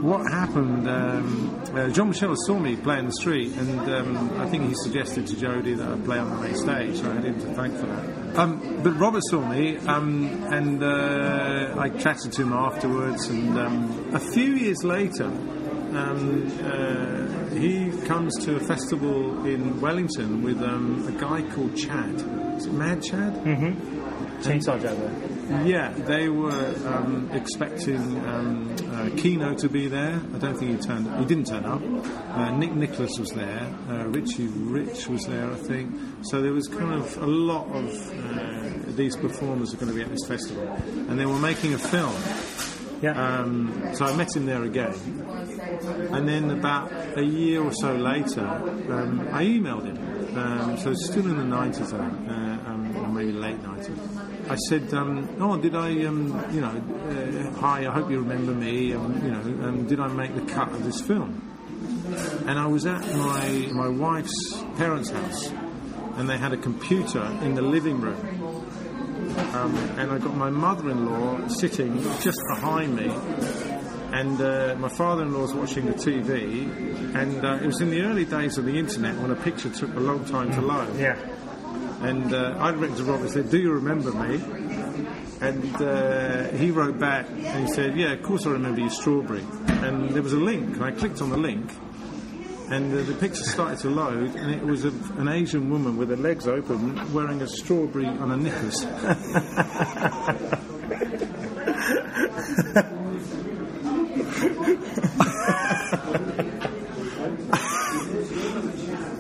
What 0.02 0.32
happened? 0.32 0.88
Um, 0.88 1.64
uh, 1.74 1.90
John 1.90 2.10
Michelle 2.10 2.36
saw 2.36 2.60
me 2.60 2.76
play 2.76 3.00
in 3.00 3.08
the 3.08 3.12
street, 3.14 3.52
and 3.58 3.80
um, 3.90 4.40
I 4.40 4.48
think 4.48 4.68
he 4.68 4.76
suggested 4.76 5.26
to 5.28 5.36
Jody 5.36 5.74
that 5.74 5.88
I 5.92 5.98
play 6.02 6.20
on 6.20 6.30
the 6.30 6.36
main 6.42 6.56
stage. 6.56 6.98
So 6.98 7.10
I 7.10 7.16
had 7.16 7.26
him 7.26 7.40
to 7.40 7.54
thank 7.56 7.76
for 7.78 7.88
that. 7.88 8.27
Um, 8.38 8.82
but 8.84 8.92
Robert 9.00 9.24
saw 9.32 9.42
me, 9.42 9.78
um, 9.78 10.44
and 10.54 10.84
uh, 10.84 11.74
I 11.76 11.90
chatted 11.90 12.32
to 12.34 12.44
him 12.44 12.54
afterwards. 12.54 13.28
And 13.30 13.58
um, 13.58 14.12
a 14.14 14.20
few 14.20 14.54
years 14.54 14.84
later, 14.84 15.26
um, 15.26 16.46
uh, 16.64 17.56
he 17.56 17.90
comes 18.06 18.38
to 18.46 18.58
a 18.58 18.60
festival 18.60 19.44
in 19.46 19.82
Wellington 19.82 20.44
with 20.44 20.62
um, 20.62 21.08
a 21.08 21.20
guy 21.20 21.42
called 21.54 21.76
Chad. 21.76 22.14
Is 22.58 22.68
it 22.68 22.74
Mad 22.74 23.02
Chad? 23.02 23.34
Chainsaw 24.44 24.80
Juggler. 24.80 25.37
Yeah, 25.50 25.94
they 25.94 26.28
were 26.30 26.76
um, 26.86 27.30
expecting 27.32 27.98
um, 28.26 28.76
uh, 28.92 29.10
Keno 29.16 29.56
to 29.56 29.70
be 29.70 29.88
there. 29.88 30.20
I 30.34 30.38
don't 30.40 30.58
think 30.58 30.80
he 30.80 30.86
turned. 30.86 31.08
He 31.20 31.26
didn't 31.26 31.48
turn 31.48 31.66
up. 31.66 31.82
Uh, 32.36 32.52
Nick 32.58 32.74
Nicholas 32.74 33.18
was 33.18 33.32
there. 33.32 33.74
Uh, 33.90 34.08
Richie 34.08 34.48
Rich 34.48 35.08
was 35.08 35.26
there, 35.26 35.50
I 35.50 35.56
think. 35.56 35.96
So 36.24 36.42
there 36.42 36.54
was 36.54 36.68
kind 36.68 36.94
of 36.94 37.18
a 37.18 37.26
lot 37.28 37.68
of 37.68 37.86
uh, 38.14 38.92
these 38.96 39.16
performers 39.16 39.74
are 39.74 39.78
going 39.78 39.92
to 39.92 39.96
be 39.96 40.02
at 40.02 40.10
this 40.10 40.28
festival, 40.28 40.68
and 40.68 41.18
they 41.18 41.26
were 41.26 41.40
making 41.40 41.74
a 41.74 41.80
film. 41.80 42.16
Yeah. 43.02 43.12
Um, 43.12 43.92
so 43.94 44.06
I 44.06 44.16
met 44.16 44.36
him 44.36 44.46
there 44.46 44.64
again. 44.64 44.94
And 46.12 46.28
then 46.28 46.50
about 46.50 46.92
a 47.16 47.24
year 47.24 47.64
or 47.64 47.72
so 47.72 47.96
later, 47.96 48.46
um, 48.46 49.28
I 49.32 49.46
emailed 49.46 49.86
him. 49.86 50.38
Um, 50.38 50.78
so 50.78 50.94
still 50.94 51.26
in 51.26 51.38
the 51.38 51.44
90s, 51.56 51.94
I 51.94 52.10
think, 52.10 52.30
uh, 52.30 52.70
um, 52.70 52.98
or 52.98 53.08
maybe 53.08 53.32
late 53.32 53.62
90s. 53.62 54.17
I 54.50 54.56
said, 54.56 54.94
um, 54.94 55.28
"Oh, 55.40 55.58
did 55.58 55.76
I, 55.76 56.06
um, 56.06 56.44
you 56.52 56.62
know, 56.62 56.68
uh, 56.70 57.60
hi, 57.60 57.86
I 57.88 57.92
hope 57.92 58.10
you 58.10 58.20
remember 58.20 58.54
me. 58.54 58.94
Um, 58.94 59.22
you 59.24 59.32
know, 59.32 59.68
um, 59.68 59.88
did 59.88 60.00
I 60.00 60.08
make 60.08 60.34
the 60.36 60.54
cut 60.54 60.70
of 60.72 60.84
this 60.84 61.02
film?" 61.02 61.42
And 62.48 62.58
I 62.58 62.66
was 62.68 62.86
at 62.86 63.02
my 63.16 63.70
my 63.74 63.90
wife's 63.90 64.64
parents' 64.78 65.10
house, 65.10 65.52
and 66.16 66.30
they 66.30 66.38
had 66.38 66.54
a 66.54 66.58
computer 66.58 67.24
in 67.42 67.56
the 67.56 67.62
living 67.62 68.00
room. 68.00 68.18
Um, 69.54 69.76
and 69.98 70.12
I 70.12 70.18
got 70.18 70.36
my 70.36 70.50
mother-in-law 70.50 71.48
sitting 71.50 72.02
just 72.22 72.40
behind 72.56 72.96
me, 72.96 73.12
and 74.14 74.40
uh, 74.42 74.76
my 74.80 74.90
father-in-law 74.90 75.42
was 75.42 75.54
watching 75.54 75.86
the 75.86 75.94
TV. 75.94 77.16
And 77.16 77.44
uh, 77.44 77.60
it 77.62 77.66
was 77.66 77.82
in 77.82 77.90
the 77.90 78.02
early 78.02 78.26
days 78.26 78.58
of 78.58 78.66
the 78.66 78.78
internet 78.78 79.16
when 79.18 79.32
a 79.32 79.36
picture 79.36 79.70
took 79.70 79.94
a 79.96 80.00
long 80.00 80.24
time 80.26 80.52
to 80.52 80.62
load. 80.62 80.98
Yeah. 80.98 81.18
And 82.02 82.34
uh, 82.34 82.56
I 82.60 82.70
written 82.70 82.96
to 82.98 83.04
Robert 83.04 83.24
and 83.24 83.32
said, 83.32 83.50
"Do 83.50 83.58
you 83.58 83.72
remember 83.72 84.12
me?" 84.12 84.42
And 85.40 85.76
uh, 85.76 86.50
he 86.58 86.72
wrote 86.72 87.00
back 87.00 87.28
and 87.30 87.68
he 87.68 87.74
said, 87.74 87.98
"Yeah, 87.98 88.14
of 88.14 88.24
course 88.24 88.46
I 88.46 88.52
remember 88.52 88.82
you, 88.82 88.90
Strawberry." 88.90 89.46
And 89.68 90.10
there 90.10 90.24
was 90.24 90.34
a 90.34 90.38
link, 90.38 90.76
and 90.76 90.84
I 90.84 90.92
clicked 90.92 91.22
on 91.22 91.30
the 91.30 91.38
link, 91.38 91.72
and 92.70 92.94
uh, 92.94 93.04
the 93.04 93.14
picture 93.14 93.44
started 93.44 93.80
to 93.80 93.90
load, 93.90 94.36
and 94.36 94.52
it 94.52 94.64
was 94.64 94.86
a, 94.86 94.90
an 95.18 95.28
Asian 95.28 95.70
woman 95.70 95.98
with 95.98 96.10
her 96.10 96.18
legs 96.18 96.48
open, 96.48 97.14
wearing 97.14 97.42
a 97.42 97.48
strawberry 97.48 98.06
on 98.06 98.30
her 98.30 98.38
knickers. 98.38 98.86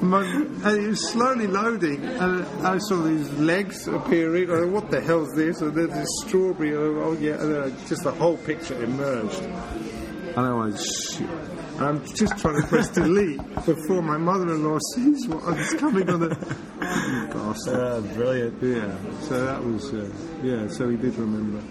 My, 0.01 0.46
Uh, 0.67 0.71
and 0.71 0.85
it 0.85 0.89
was 0.89 1.09
slowly 1.11 1.47
loading, 1.47 2.03
and 2.03 2.43
I 2.65 2.77
saw 2.77 3.01
these 3.01 3.31
legs 3.33 3.87
appearing. 3.87 4.49
And 4.49 4.73
what 4.73 4.91
the 4.91 4.99
hell's 4.99 5.33
this? 5.33 5.61
Uh, 5.61 5.67
and 5.67 5.75
then 5.75 5.89
this 5.89 6.09
strawberry. 6.25 6.75
And, 6.75 6.97
oh 6.97 7.13
yeah, 7.13 7.41
and 7.41 7.55
then 7.55 7.87
just 7.87 8.03
the 8.03 8.11
whole 8.11 8.37
picture 8.37 8.81
emerged. 8.83 9.41
And 9.41 10.39
I 10.39 10.53
went, 10.53 10.77
shit. 10.77 11.29
And 11.77 11.85
I'm 11.85 12.05
just 12.05 12.37
trying 12.39 12.61
to 12.61 12.67
press 12.67 12.89
delete 12.89 13.37
before 13.65 14.01
my 14.01 14.17
mother-in-law 14.17 14.79
sees 14.95 15.27
what's 15.27 15.73
coming 15.75 16.09
on 16.09 16.19
the. 16.21 16.57
Oh, 16.81 17.29
gosh. 17.31 17.67
Uh, 17.67 18.01
brilliant. 18.15 18.61
Yeah. 18.61 19.19
So 19.21 19.45
that 19.45 19.63
was. 19.63 19.93
Uh, 19.93 20.11
yeah. 20.43 20.67
So 20.67 20.89
he 20.89 20.97
did 20.97 21.15
remember. 21.15 21.63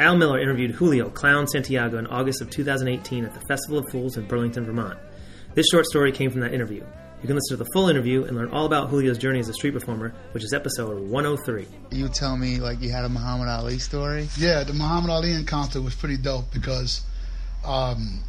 Al 0.00 0.16
Millar 0.16 0.40
interviewed 0.40 0.72
Julio 0.72 1.10
Clown 1.10 1.46
Santiago 1.46 1.98
in 1.98 2.06
August 2.08 2.40
of 2.40 2.50
2018 2.50 3.24
at 3.24 3.34
the 3.34 3.40
Festival 3.42 3.78
of 3.78 3.88
Fools 3.90 4.16
in 4.16 4.26
Burlington, 4.26 4.64
Vermont. 4.64 4.98
This 5.54 5.66
short 5.70 5.86
story 5.86 6.10
came 6.10 6.30
from 6.30 6.40
that 6.40 6.54
interview. 6.54 6.84
You 7.22 7.28
can 7.28 7.36
listen 7.36 7.56
to 7.56 7.62
the 7.64 7.70
full 7.72 7.88
interview 7.88 8.24
and 8.24 8.36
learn 8.36 8.50
all 8.50 8.66
about 8.66 8.90
Julio's 8.90 9.16
journey 9.16 9.38
as 9.38 9.48
a 9.48 9.52
street 9.54 9.74
performer, 9.74 10.12
which 10.32 10.42
is 10.42 10.52
episode 10.52 11.08
103. 11.08 11.66
You 11.96 12.08
tell 12.08 12.36
me 12.36 12.58
like 12.58 12.80
you 12.82 12.90
had 12.90 13.04
a 13.04 13.08
Muhammad 13.08 13.46
Ali 13.48 13.78
story. 13.78 14.28
Yeah, 14.36 14.64
the 14.64 14.72
Muhammad 14.72 15.10
Ali 15.10 15.32
encounter 15.32 15.80
was 15.80 15.94
pretty 15.94 16.16
dope 16.16 16.52
because 16.52 17.02
um, 17.64 18.24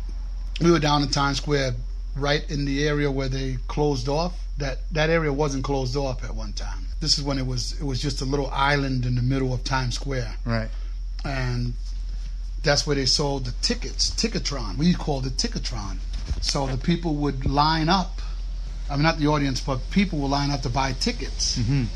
we 0.61 0.69
were 0.69 0.77
down 0.77 1.01
in 1.01 1.09
Times 1.09 1.37
Square, 1.37 1.73
right 2.15 2.47
in 2.51 2.65
the 2.65 2.87
area 2.87 3.09
where 3.09 3.29
they 3.29 3.57
closed 3.67 4.07
off. 4.07 4.39
That 4.59 4.77
that 4.91 5.09
area 5.09 5.33
wasn't 5.33 5.63
closed 5.63 5.97
off 5.97 6.23
at 6.23 6.35
one 6.35 6.53
time. 6.53 6.85
This 6.99 7.17
is 7.17 7.23
when 7.23 7.39
it 7.39 7.47
was 7.47 7.73
it 7.81 7.83
was 7.83 7.99
just 7.99 8.21
a 8.21 8.25
little 8.25 8.47
island 8.51 9.07
in 9.07 9.15
the 9.15 9.23
middle 9.23 9.51
of 9.55 9.63
Times 9.63 9.95
Square, 9.95 10.35
Right. 10.45 10.69
and 11.25 11.73
that's 12.61 12.85
where 12.85 12.95
they 12.95 13.07
sold 13.07 13.45
the 13.45 13.51
tickets, 13.63 14.11
Ticketron. 14.11 14.77
We 14.77 14.93
called 14.93 15.25
it 15.25 15.35
Ticketron. 15.37 15.97
So 16.41 16.67
the 16.67 16.77
people 16.77 17.15
would 17.15 17.47
line 17.47 17.89
up. 17.89 18.19
I 18.89 18.95
mean, 18.95 19.03
not 19.03 19.17
the 19.17 19.27
audience, 19.27 19.59
but 19.61 19.79
people 19.91 20.19
were 20.19 20.27
lining 20.27 20.53
up 20.53 20.61
to 20.63 20.69
buy 20.69 20.91
tickets. 20.93 21.57
Mhm. 21.57 21.87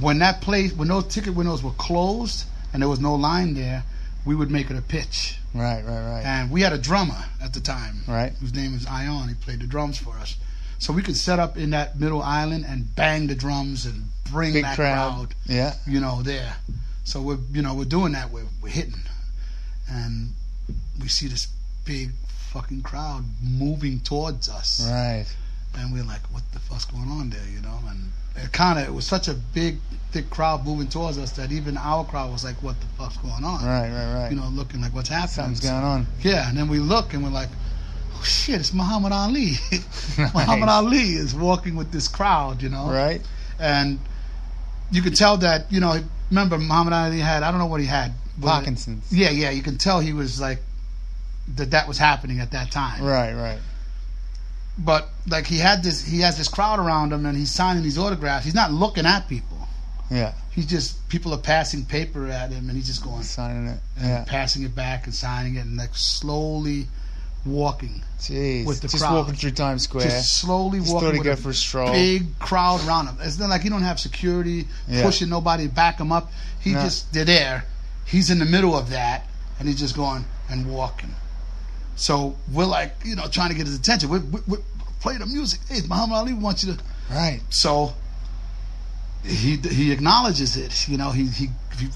When 0.00 0.18
that 0.18 0.40
place, 0.40 0.72
when 0.72 0.88
those 0.88 1.04
ticket 1.06 1.34
windows 1.34 1.62
were 1.62 1.72
closed 1.72 2.44
and 2.72 2.82
there 2.82 2.88
was 2.88 3.00
no 3.00 3.14
line 3.14 3.54
there, 3.54 3.84
we 4.24 4.34
would 4.34 4.50
make 4.50 4.70
it 4.70 4.76
a 4.76 4.82
pitch. 4.82 5.38
Right, 5.54 5.84
right, 5.84 6.04
right. 6.10 6.24
And 6.24 6.50
we 6.50 6.62
had 6.62 6.72
a 6.72 6.78
drummer 6.78 7.24
at 7.40 7.52
the 7.52 7.60
time, 7.60 8.02
Right. 8.08 8.32
whose 8.40 8.52
name 8.54 8.72
was 8.72 8.86
Ion. 8.86 9.28
He 9.28 9.34
played 9.34 9.60
the 9.60 9.66
drums 9.66 9.98
for 9.98 10.16
us. 10.18 10.36
So 10.78 10.92
we 10.92 11.02
could 11.02 11.16
set 11.16 11.38
up 11.38 11.56
in 11.56 11.70
that 11.70 11.98
middle 11.98 12.22
island 12.22 12.64
and 12.66 12.94
bang 12.96 13.28
the 13.28 13.34
drums 13.34 13.86
and 13.86 14.10
bring 14.30 14.52
Big 14.54 14.64
that 14.64 14.74
crowd. 14.76 15.12
crowd 15.14 15.34
Yeah. 15.46 15.74
you 15.86 16.00
know, 16.00 16.22
there. 16.22 16.56
So 17.04 17.22
we're, 17.22 17.38
you 17.52 17.62
know, 17.62 17.74
we're 17.74 17.84
doing 17.84 18.12
that. 18.12 18.30
We're, 18.32 18.44
we're 18.60 18.68
hitting, 18.70 19.00
and 19.88 20.32
we 21.00 21.08
see 21.08 21.28
this 21.28 21.46
big 21.84 22.10
fucking 22.52 22.82
crowd 22.82 23.24
moving 23.42 24.00
towards 24.00 24.48
us, 24.48 24.80
Right. 24.84 25.26
And 25.76 25.92
we're 25.92 26.04
like, 26.04 26.22
"What 26.32 26.42
the 26.52 26.58
fuck's 26.60 26.84
going 26.86 27.08
on 27.08 27.30
there?" 27.30 27.46
You 27.54 27.60
know, 27.60 27.78
and 27.88 28.10
it 28.36 28.52
kind 28.52 28.78
of 28.78 28.86
it 28.86 28.92
was 28.92 29.06
such 29.06 29.28
a 29.28 29.34
big, 29.34 29.78
thick 30.12 30.28
crowd 30.30 30.64
moving 30.64 30.88
towards 30.88 31.18
us 31.18 31.32
that 31.32 31.52
even 31.52 31.76
our 31.76 32.04
crowd 32.04 32.30
was 32.32 32.44
like, 32.44 32.62
"What 32.62 32.76
the 32.80 32.86
fuck's 32.98 33.16
going 33.18 33.44
on?" 33.44 33.64
Right, 33.64 33.90
right, 33.90 34.14
right. 34.14 34.30
You 34.30 34.36
know, 34.36 34.48
looking 34.48 34.80
like 34.80 34.94
what's 34.94 35.08
happening. 35.08 35.28
Something's 35.34 35.60
going 35.60 35.74
on. 35.84 36.06
Yeah, 36.20 36.48
and 36.48 36.56
then 36.56 36.68
we 36.68 36.78
look 36.78 37.14
and 37.14 37.22
we're 37.22 37.30
like, 37.30 37.48
"Oh 38.14 38.22
shit, 38.24 38.60
it's 38.60 38.72
Muhammad 38.72 39.12
Ali." 39.12 39.52
Muhammad 40.18 40.68
Ali 40.68 41.14
is 41.14 41.34
walking 41.34 41.76
with 41.76 41.92
this 41.92 42.08
crowd, 42.08 42.62
you 42.62 42.68
know 42.68 42.88
Right? 42.90 43.20
and 43.58 43.98
you 44.90 45.00
could 45.02 45.16
tell 45.16 45.38
that 45.38 45.70
you 45.72 45.80
know 45.80 45.98
remember 46.30 46.58
Muhammad 46.58 46.92
Ali 46.92 47.20
had 47.20 47.42
I 47.42 47.50
don't 47.50 47.58
know 47.58 47.66
what 47.66 47.80
he 47.80 47.86
had 47.86 48.12
Parkinson's. 48.40 49.10
yeah 49.10 49.30
yeah 49.30 49.50
you 49.50 49.62
can 49.62 49.78
tell 49.78 49.98
he 50.00 50.12
was 50.12 50.38
like 50.40 50.58
that 51.56 51.70
that 51.70 51.88
was 51.88 51.96
happening 51.96 52.38
at 52.40 52.50
that 52.52 52.70
time 52.70 53.02
Right, 53.02 53.32
right. 53.32 53.58
But 54.78 55.08
like 55.28 55.46
he 55.46 55.58
had 55.58 55.82
this 55.82 56.04
he 56.04 56.20
has 56.20 56.36
this 56.36 56.48
crowd 56.48 56.78
around 56.78 57.12
him 57.12 57.24
and 57.26 57.36
he's 57.36 57.50
signing 57.50 57.82
these 57.82 57.96
autographs 57.98 58.44
he's 58.44 58.54
not 58.54 58.70
looking 58.72 59.06
at 59.06 59.26
people 59.28 59.56
Yeah. 60.10 60.32
he's 60.52 60.66
just 60.66 61.08
people 61.08 61.32
are 61.32 61.38
passing 61.38 61.84
paper 61.84 62.26
at 62.28 62.50
him 62.52 62.68
and 62.68 62.76
he's 62.76 62.86
just 62.86 63.02
going 63.02 63.22
Signing 63.22 63.66
it. 63.68 63.80
and 63.98 64.06
Yeah. 64.08 64.24
passing 64.26 64.62
it 64.64 64.74
back 64.74 65.06
and 65.06 65.14
signing 65.14 65.54
it 65.56 65.64
and 65.64 65.76
like 65.76 65.94
slowly 65.94 66.88
walking 67.46 68.02
Jeez. 68.20 68.66
with 68.66 68.80
the 68.80 68.88
Just 68.88 69.02
crowd. 69.04 69.14
walking 69.14 69.34
through 69.34 69.52
Times 69.52 69.84
Square. 69.84 70.04
just 70.04 70.38
slowly 70.40 70.80
Just 70.80 70.92
walking 70.92 71.10
thought 71.16 71.18
with 71.24 71.38
a 71.38 71.42
for 71.42 71.50
a 71.50 71.54
stroll. 71.54 71.92
big 71.92 72.38
crowd 72.38 72.84
around 72.86 73.06
him. 73.06 73.16
It's 73.22 73.38
not 73.38 73.48
like 73.50 73.62
he 73.62 73.68
don't 73.68 73.82
have 73.82 74.00
security 74.00 74.66
Yeah. 74.88 75.02
pushing 75.04 75.28
nobody 75.28 75.68
back 75.68 76.00
him 76.00 76.10
up. 76.12 76.32
He 76.60 76.72
No. 76.72 76.82
just 76.82 77.12
they're 77.12 77.24
there. 77.24 77.64
He's 78.04 78.30
in 78.30 78.38
the 78.40 78.44
middle 78.44 78.76
of 78.76 78.90
that, 78.90 79.26
and 79.58 79.68
he's 79.68 79.78
just 79.78 79.94
going 79.96 80.24
and 80.50 80.66
walking. 80.66 81.14
So 81.96 82.36
we're 82.52 82.66
like, 82.66 82.94
you 83.04 83.16
know, 83.16 83.26
trying 83.26 83.50
to 83.50 83.56
get 83.56 83.66
his 83.66 83.76
attention. 83.76 84.08
We, 84.10 84.18
we, 84.20 84.40
we 84.46 84.58
play 85.00 85.16
the 85.16 85.26
music. 85.26 85.60
Hey, 85.68 85.80
Muhammad 85.88 86.16
Ali 86.16 86.32
wants 86.34 86.62
you 86.64 86.74
to. 86.74 86.82
Right. 87.10 87.40
So 87.50 87.92
he 89.24 89.56
he 89.56 89.92
acknowledges 89.92 90.56
it. 90.56 90.88
You 90.88 90.98
know, 90.98 91.10
he 91.10 91.26
he. 91.26 91.48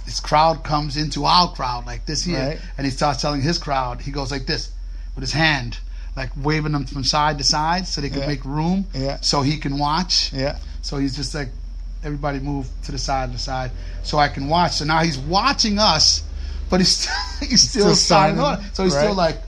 his 0.05 0.21
crowd 0.21 0.65
comes 0.65 0.97
into 0.97 1.25
our 1.25 1.53
crowd 1.53 1.87
like 1.87 2.05
this 2.07 2.25
here, 2.25 2.39
Right. 2.39 2.61
and 2.77 2.85
he 2.87 2.91
starts 2.91 3.21
telling 3.23 3.41
his 3.41 3.59
crowd. 3.59 4.01
He 4.01 4.11
goes 4.11 4.31
like 4.31 4.47
this 4.47 4.71
with 5.15 5.23
his 5.23 5.33
hand, 5.33 5.79
like 6.17 6.31
waving 6.37 6.73
them 6.73 6.87
from 6.87 7.05
side 7.05 7.39
to 7.39 7.45
side 7.45 7.87
so 7.87 8.01
they 8.01 8.11
can 8.11 8.21
Yeah. 8.21 8.27
make 8.27 8.45
room, 8.45 8.87
Yeah. 8.95 9.19
so 9.21 9.43
he 9.43 9.57
can 9.59 9.79
watch. 9.79 10.33
Yeah. 10.33 10.59
So 10.83 10.99
he's 10.99 11.15
just 11.17 11.35
like, 11.35 11.49
everybody 12.05 12.41
move 12.41 12.69
to 12.85 12.93
the 12.93 12.99
side, 12.99 13.27
to 13.31 13.33
the 13.35 13.39
side, 13.39 13.71
so 14.03 14.19
I 14.19 14.29
can 14.29 14.49
watch. 14.49 14.73
So 14.73 14.85
now 14.85 15.01
he's 15.03 15.19
watching 15.19 15.79
us, 15.79 16.23
but 16.69 16.81
he's 16.81 17.09
he's 17.41 17.69
still, 17.69 17.83
Still 17.85 17.95
signing 17.97 18.37
signing, 18.39 18.65
on. 18.65 18.75
So 18.75 18.85
he's 18.85 18.95
still 18.97 19.15
like, 19.15 19.41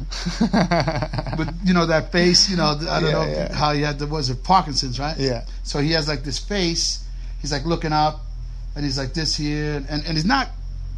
with 1.38 1.48
you 1.64 1.74
know 1.74 1.86
that 1.86 2.12
face. 2.12 2.50
You 2.50 2.56
know, 2.56 2.76
I 2.88 3.00
don't 3.00 3.04
Yeah, 3.04 3.12
know 3.12 3.24
yeah. 3.26 3.54
how 3.54 3.72
he 3.72 3.82
had 3.82 3.98
the 3.98 4.06
was 4.06 4.30
it 4.30 4.42
Parkinson's, 4.44 4.98
right? 4.98 5.16
Yeah. 5.18 5.44
So 5.62 5.78
he 5.80 5.92
has 5.92 6.08
like 6.08 6.22
this 6.22 6.38
face. 6.38 7.04
He's 7.40 7.52
like 7.52 7.64
looking 7.64 7.92
up, 7.92 8.20
and 8.74 8.84
he's 8.84 8.98
like 8.98 9.14
this 9.14 9.34
here, 9.36 9.76
and 9.76 10.04
and 10.04 10.16
he's 10.16 10.24
not. 10.24 10.48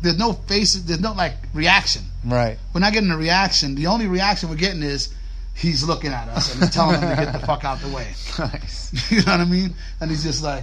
There's 0.01 0.19
no 0.19 0.33
face. 0.33 0.75
There's 0.75 1.01
no 1.01 1.13
like 1.13 1.35
reaction. 1.55 2.03
Right. 2.25 2.57
We're 2.73 2.81
not 2.81 2.93
getting 2.93 3.11
a 3.11 3.17
reaction. 3.17 3.75
The 3.75 3.89
only 3.89 4.07
reaction 4.07 4.49
we're 4.49 4.55
getting 4.57 4.83
is 4.83 5.13
he's 5.55 5.83
looking 5.83 6.13
at 6.13 6.29
us 6.29 6.53
and 6.55 6.63
he's 6.63 6.71
telling 6.73 7.01
him 7.01 7.09
to 7.11 7.17
get 7.17 7.33
the 7.33 7.45
fuck 7.45 7.65
out 7.65 7.81
the 7.81 7.89
way. 7.89 8.07
Nice. 8.39 9.11
you 9.11 9.17
know 9.25 9.33
what 9.33 9.41
I 9.41 9.45
mean? 9.45 9.75
And 10.01 10.09
he's 10.09 10.23
just 10.23 10.45
like, 10.45 10.63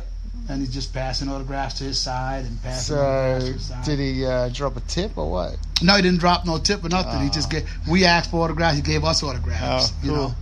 and 0.49 0.59
he's 0.61 0.73
just 0.73 0.93
passing 0.93 1.27
autographs 1.29 1.75
to 1.79 1.83
his 1.85 1.99
side 1.99 2.45
and 2.45 2.61
passing 2.61 2.95
autographs 2.97 3.43
to 3.45 3.47
So, 3.47 3.53
his 3.53 3.65
side. 3.65 3.83
did 3.85 3.99
he 3.99 4.25
uh, 4.25 4.49
drop 4.49 4.77
a 4.77 4.81
tip 4.81 5.17
or 5.17 5.29
what? 5.31 5.57
No, 5.81 5.95
he 5.95 6.01
didn't 6.01 6.19
drop 6.19 6.45
no 6.45 6.57
tip 6.57 6.83
or 6.83 6.89
nothing. 6.89 7.21
He 7.21 7.29
just 7.29 7.49
gave. 7.49 7.69
We 7.89 8.05
asked 8.05 8.31
for 8.31 8.43
autographs. 8.43 8.75
He 8.77 8.81
gave 8.81 9.03
us 9.03 9.23
autographs. 9.23 9.91
Oh, 9.91 10.05
You 10.05 10.11
know, 10.11 10.35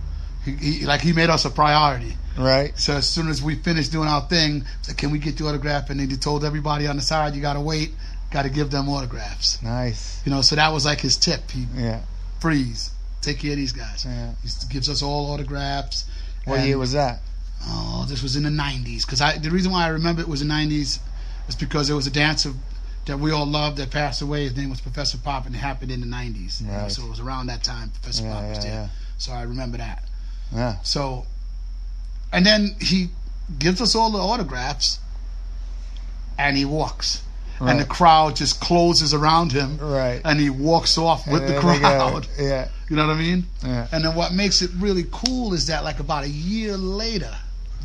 he, 0.44 0.52
he 0.52 0.86
like 0.86 1.00
he 1.00 1.12
made 1.12 1.30
us 1.30 1.44
a 1.44 1.50
priority. 1.50 2.16
Right. 2.38 2.76
So 2.78 2.94
as 2.94 3.08
soon 3.08 3.28
as 3.28 3.42
we 3.42 3.54
finished 3.54 3.92
doing 3.92 4.08
our 4.08 4.22
thing, 4.22 4.64
like, 4.88 4.96
can 4.96 5.10
we 5.12 5.18
get 5.18 5.38
the 5.38 5.46
autograph? 5.46 5.88
And 5.90 6.00
then 6.00 6.10
he 6.10 6.16
told 6.16 6.44
everybody 6.44 6.86
on 6.88 6.96
the 6.96 7.02
side, 7.02 7.34
you 7.34 7.40
got 7.40 7.54
to 7.54 7.60
wait, 7.60 7.92
got 8.32 8.42
to 8.42 8.50
give 8.50 8.70
them 8.70 8.88
autographs. 8.88 9.62
Nice. 9.62 10.20
You 10.24 10.32
know, 10.32 10.40
so 10.42 10.56
that 10.56 10.72
was 10.72 10.84
like 10.84 11.00
his 11.00 11.16
tip. 11.16 11.48
He 11.52 11.66
Yeah. 11.76 12.00
freeze, 12.40 12.90
take 13.22 13.38
care 13.38 13.52
of 13.52 13.56
these 13.56 13.72
guys. 13.72 14.04
Yeah. 14.04 14.32
He 14.42 14.48
gives 14.68 14.88
us 14.88 15.00
all 15.02 15.30
autographs. 15.30 16.04
What 16.44 16.60
year 16.66 16.76
was 16.76 16.92
that? 16.92 17.20
Oh, 17.66 18.04
this 18.08 18.22
was 18.22 18.36
in 18.36 18.42
the 18.42 18.50
'90s. 18.50 19.06
Because 19.06 19.20
I, 19.20 19.38
the 19.38 19.50
reason 19.50 19.72
why 19.72 19.84
I 19.84 19.88
remember 19.88 20.20
it 20.22 20.28
was 20.28 20.40
the 20.40 20.46
'90s 20.46 20.98
is 21.48 21.54
because 21.58 21.86
there 21.86 21.96
was 21.96 22.06
a 22.06 22.10
dancer 22.10 22.52
that 23.06 23.18
we 23.18 23.30
all 23.32 23.46
loved 23.46 23.76
that 23.78 23.90
passed 23.90 24.22
away. 24.22 24.44
His 24.44 24.56
name 24.56 24.70
was 24.70 24.80
Professor 24.80 25.18
Pop, 25.18 25.46
and 25.46 25.54
it 25.54 25.58
happened 25.58 25.90
in 25.90 26.00
the 26.00 26.06
'90s. 26.06 26.60
you 26.60 26.66
know, 26.66 26.74
Right. 26.74 26.92
So 26.92 27.04
it 27.04 27.10
was 27.10 27.20
around 27.20 27.46
that 27.46 27.62
time 27.62 27.90
Professor 27.90 28.24
Yeah, 28.24 28.32
Pop 28.34 28.44
was 28.48 28.56
yeah, 28.58 28.62
there. 28.64 28.72
yeah. 28.72 28.88
So 29.18 29.32
I 29.32 29.42
remember 29.42 29.78
that. 29.78 30.04
Yeah. 30.52 30.76
So, 30.82 31.26
and 32.32 32.44
then 32.44 32.76
he 32.80 33.08
gives 33.58 33.80
us 33.80 33.94
all 33.94 34.10
the 34.10 34.18
autographs, 34.18 34.98
and 36.38 36.56
he 36.56 36.64
walks, 36.64 37.22
and 37.60 37.80
the 37.80 37.84
crowd 37.84 38.36
just 38.36 38.60
closes 38.60 39.14
around 39.14 39.52
him, 39.52 39.78
Right. 39.78 40.20
and 40.24 40.38
he 40.40 40.50
walks 40.50 40.98
off 40.98 41.26
with 41.26 41.42
the 41.42 41.48
there 41.48 41.56
we 41.60 41.72
go. 41.74 41.78
crowd. 41.78 42.26
Yeah. 42.38 42.68
You 42.90 42.96
know 42.96 43.06
what 43.06 43.16
I 43.16 43.18
mean? 43.18 43.46
Yeah. 43.64 43.88
And 43.92 44.04
then 44.04 44.14
what 44.14 44.34
makes 44.34 44.60
it 44.60 44.70
really 44.76 45.06
cool 45.10 45.54
is 45.54 45.68
that 45.68 45.84
like 45.84 46.00
about 46.00 46.24
a 46.24 46.28
year 46.28 46.76
later, 46.76 47.34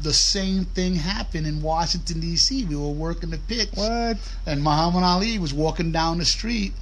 the 0.01 0.13
same 0.13 0.65
thing 0.65 0.95
happened 0.95 1.45
in 1.47 1.61
Washington 1.61 2.19
D.C. 2.21 2.65
We 2.65 2.75
were 2.75 2.89
working 2.89 3.29
the 3.31 3.37
pitch, 3.37 3.69
What? 3.73 4.17
and 4.45 4.63
Muhammad 4.63 5.03
Ali 5.03 5.37
was 5.39 5.53
walking 5.53 5.91
down 5.91 6.19
the 6.19 6.25
street 6.25 6.73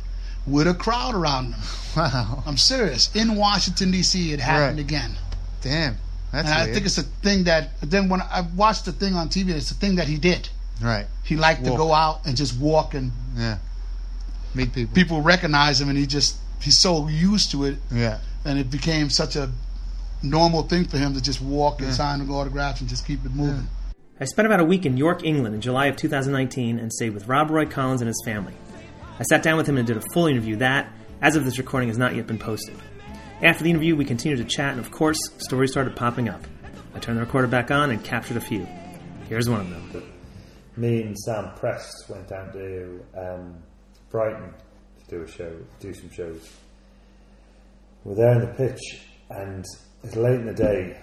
with 0.46 0.68
a 0.68 0.74
crowd 0.74 1.16
around 1.16 1.54
him. 1.54 1.62
Wow. 1.98 2.44
I'm 2.46 2.58
serious. 2.58 3.10
In 3.16 3.36
Washington 3.36 3.90
D.C., 3.92 4.32
it 4.34 4.40
happened 4.40 4.78
Right. 4.78 4.86
again. 4.86 5.16
Damn. 5.62 5.98
That's 6.32 6.48
and 6.48 6.58
I 6.60 6.72
think 6.72 6.86
it's 6.86 6.98
a 7.00 7.04
thing 7.24 7.46
that 7.46 7.72
then 7.82 8.08
when 8.10 8.22
I 8.22 8.42
watched 8.56 8.86
the 8.86 8.92
thing 8.92 9.16
on 9.16 9.30
TV, 9.30 9.50
it's 9.50 9.72
a 9.72 9.74
thing 9.74 9.96
that 9.96 10.08
he 10.08 10.18
did. 10.18 10.50
right. 10.82 11.08
He 11.24 11.36
liked 11.36 11.64
to 11.66 11.72
go 11.72 11.92
out 11.94 12.26
and 12.26 12.38
just 12.38 12.56
walk, 12.60 12.94
and 12.94 13.12
Yeah. 13.36 13.58
Meet 14.54 14.74
people. 14.74 14.94
people 14.96 15.22
recognize 15.22 15.82
him, 15.82 15.90
and 15.90 15.98
he 15.98 16.06
just 16.06 16.36
he's 16.62 16.78
so 16.78 17.08
used 17.08 17.50
to 17.52 17.66
it, 17.66 17.78
Yeah. 17.92 18.20
and 18.46 18.60
it 18.60 18.70
became 18.70 19.10
such 19.10 19.36
a 19.36 19.50
normal 20.24 20.64
thing 20.64 20.86
for 20.86 20.98
him 20.98 21.14
to 21.14 21.22
just 21.22 21.42
walk 21.42 21.80
and 21.80 21.88
Yeah. 21.90 21.94
sign 21.94 22.30
autographs 22.30 22.82
and 22.82 22.90
just 22.90 23.06
keep 23.06 23.24
it 23.26 23.34
moving. 23.34 23.68
I 24.20 24.26
spent 24.26 24.46
about 24.48 24.60
a 24.60 24.66
week 24.66 24.86
in 24.86 24.98
York, 24.98 25.24
England 25.24 25.54
in 25.56 25.62
July 25.62 25.86
of 25.88 25.96
2019 25.96 26.80
and 26.80 26.92
stayed 26.92 27.14
with 27.14 27.28
Rob 27.28 27.52
Roy 27.52 27.66
Collins 27.66 28.02
and 28.02 28.08
his 28.08 28.20
family. 28.26 28.54
I 29.20 29.24
sat 29.24 29.44
down 29.44 29.58
with 29.58 29.68
him 29.68 29.78
and 29.78 29.86
did 29.86 29.98
a 29.98 30.02
full 30.14 30.28
interview 30.28 30.56
that, 30.58 30.92
as 31.22 31.36
of 31.36 31.46
this 31.46 31.58
recording, 31.58 31.90
has 31.90 31.98
not 31.98 32.16
yet 32.16 32.26
been 32.28 32.40
posted. 32.40 32.76
After 33.44 33.64
the 33.64 33.70
interview, 33.70 33.96
we 33.96 34.06
continued 34.06 34.38
to 34.38 34.46
chat, 34.46 34.72
and 34.72 34.80
of 34.80 34.90
course, 34.90 35.20
stories 35.38 35.72
started 35.72 35.96
popping 35.96 36.30
up. 36.30 36.42
I 36.96 37.00
turned 37.00 37.18
the 37.18 37.22
recorder 37.24 37.48
back 37.48 37.70
on 37.70 37.92
and 37.92 38.04
captured 38.04 38.38
a 38.38 38.42
few. 38.42 38.68
Here's 39.30 39.48
one 39.50 39.62
of 39.62 39.70
them. 39.70 40.04
Me 40.76 41.02
and 41.04 41.16
Sam 41.20 41.52
Prest 41.56 42.06
went 42.10 42.28
down 42.28 42.52
to 42.54 43.00
um, 43.16 43.56
Brighton 44.10 44.52
to 45.08 45.16
do 45.18 45.24
a 45.24 45.28
show, 45.28 45.52
do 45.80 45.94
some 45.94 46.10
shows. 46.12 46.50
We're 48.04 48.16
there 48.16 48.34
in 48.34 48.40
the 48.42 48.54
pitch, 48.54 48.82
and 49.30 49.64
it's 50.04 50.16
late 50.16 50.40
in 50.40 50.46
the 50.46 50.54
day, 50.54 50.98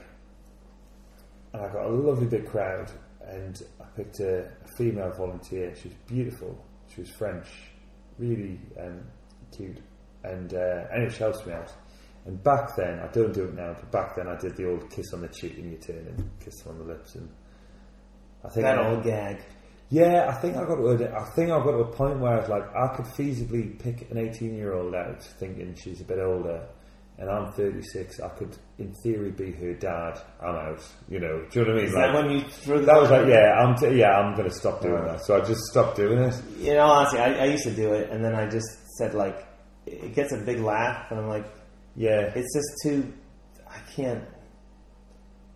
and 1.53 1.63
I 1.63 1.73
got 1.73 1.87
a 1.87 1.89
lovely 1.89 2.27
big 2.27 2.47
crowd, 2.47 2.91
and 3.27 3.61
I 3.81 3.85
picked 3.97 4.21
a, 4.21 4.41
a 4.45 4.69
female 4.77 5.11
volunteer. 5.17 5.75
She 5.75 5.89
was 5.89 5.97
beautiful. 6.07 6.65
She 6.95 7.01
was 7.03 7.11
French, 7.11 7.47
really 8.19 8.61
um, 8.81 9.03
cute, 9.57 9.79
and 10.23 10.53
uh, 10.55 10.85
anyway, 10.95 11.11
she 11.11 11.19
helps 11.19 11.45
me 11.47 11.53
out. 11.53 11.73
And 12.27 12.43
back 12.43 12.75
then, 12.77 13.01
I 13.01 13.09
don't 13.09 13.35
do 13.35 13.45
it 13.45 13.55
now, 13.55 13.75
but 13.79 13.91
back 13.93 14.17
then 14.17 14.29
I 14.29 14.37
did 14.39 14.57
the 14.57 14.71
old 14.71 14.91
kiss 14.91 15.13
on 15.13 15.21
the 15.21 15.29
cheek 15.29 15.59
and 15.59 15.71
you 15.73 15.77
turn 15.79 16.07
and 16.07 16.31
kiss 16.41 16.63
them 16.63 16.73
on 16.73 16.79
the 16.79 16.95
lips, 16.95 17.15
and 17.17 17.29
I 18.45 18.49
think 18.49 18.65
That 18.65 18.79
I- 18.79 18.91
old 18.91 19.05
gag. 19.05 19.43
yeah, 19.91 20.27
I 20.29 20.33
think 20.41 20.57
I 20.57 20.65
got 20.65 20.77
to. 20.77 20.87
a- 20.87 21.21
I 21.21 21.25
think 21.35 21.51
I 21.51 21.59
got 21.63 21.73
to 21.73 21.79
a 21.81 21.93
point 21.93 22.21
where 22.21 22.33
I 22.33 22.41
was 22.41 22.49
like, 22.49 22.63
I 22.75 22.95
could 22.97 23.05
feasibly 23.07 23.79
pick 23.79 24.11
an 24.11 24.17
eighteen-year-old 24.19 24.95
out, 24.95 25.23
thinking 25.23 25.75
she's 25.75 26.01
a 26.01 26.05
bit 26.05 26.19
older, 26.19 26.67
and 27.19 27.31
I'm 27.31 27.53
thirty-six. 27.53 28.21
I 28.21 28.29
could, 28.31 28.57
in 28.79 28.93
theory, 29.03 29.31
be 29.31 29.53
her 29.53 29.75
dad. 29.75 30.21
I'm 30.43 30.55
out. 30.57 30.83
You 31.09 31.21
know, 31.21 31.45
do 31.51 31.61
you 31.61 31.67
know 31.67 31.73
what 31.73 31.81
I 31.81 31.83
mean? 31.83 31.85
Is 31.89 31.95
Like, 31.95 32.13
that 32.13 32.15
when 32.15 32.31
you 32.31 32.41
threw 32.43 32.81
the 32.81 32.87
that 32.87 33.01
was 33.01 33.11
like, 33.11 33.27
yeah, 33.29 33.53
I'm, 33.55 33.77
t- 33.77 33.97
yeah, 33.99 34.11
I'm 34.19 34.35
going 34.37 34.49
to 34.49 34.55
stop 34.55 34.83
doing 34.83 35.05
that. 35.05 35.21
So 35.25 35.37
I 35.37 35.41
just 35.45 35.61
stopped 35.71 35.97
doing 35.97 36.19
it. 36.19 36.35
You 36.59 36.75
know, 36.75 36.87
honestly, 36.87 37.21
I, 37.21 37.35
I 37.35 37.45
used 37.47 37.65
to 37.65 37.75
do 37.75 37.93
it, 37.93 38.11
and 38.11 38.25
then 38.25 38.35
I 38.35 38.49
just 38.49 38.67
said 38.99 39.15
like, 39.15 39.47
it 39.87 40.15
gets 40.15 40.33
a 40.33 40.39
big 40.39 40.61
laugh, 40.61 41.11
and 41.11 41.21
I'm 41.21 41.29
like, 41.29 41.47
Yeah, 41.95 42.33
it's 42.35 42.53
just 42.55 42.69
too. 42.83 43.13
I 43.69 43.79
can't. 43.95 44.25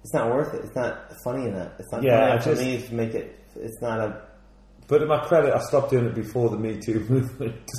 It's 0.03 0.15
not 0.15 0.31
worth 0.31 0.55
it. 0.55 0.65
It's 0.65 0.75
not 0.77 1.12
funny 1.25 1.47
enough. 1.49 1.73
It's 1.79 1.91
not 1.93 2.03
Yeah, 2.03 2.12
funny 2.19 2.25
I 2.27 2.31
enough 2.33 2.45
for 2.45 2.50
just- 2.50 2.62
me 2.62 2.83
to 2.83 2.95
make 2.95 3.15
it. 3.15 3.35
It's 3.57 3.81
not 3.83 4.00
a. 4.00 4.27
but 4.88 4.99
to 4.99 5.07
my 5.07 5.18
credit, 5.26 5.54
I 5.54 5.61
stopped 5.61 5.90
doing 5.90 6.07
it 6.07 6.14
before 6.14 6.49
the 6.50 6.57
Me 6.59 6.78
Too 6.80 7.00
movement. 7.09 7.71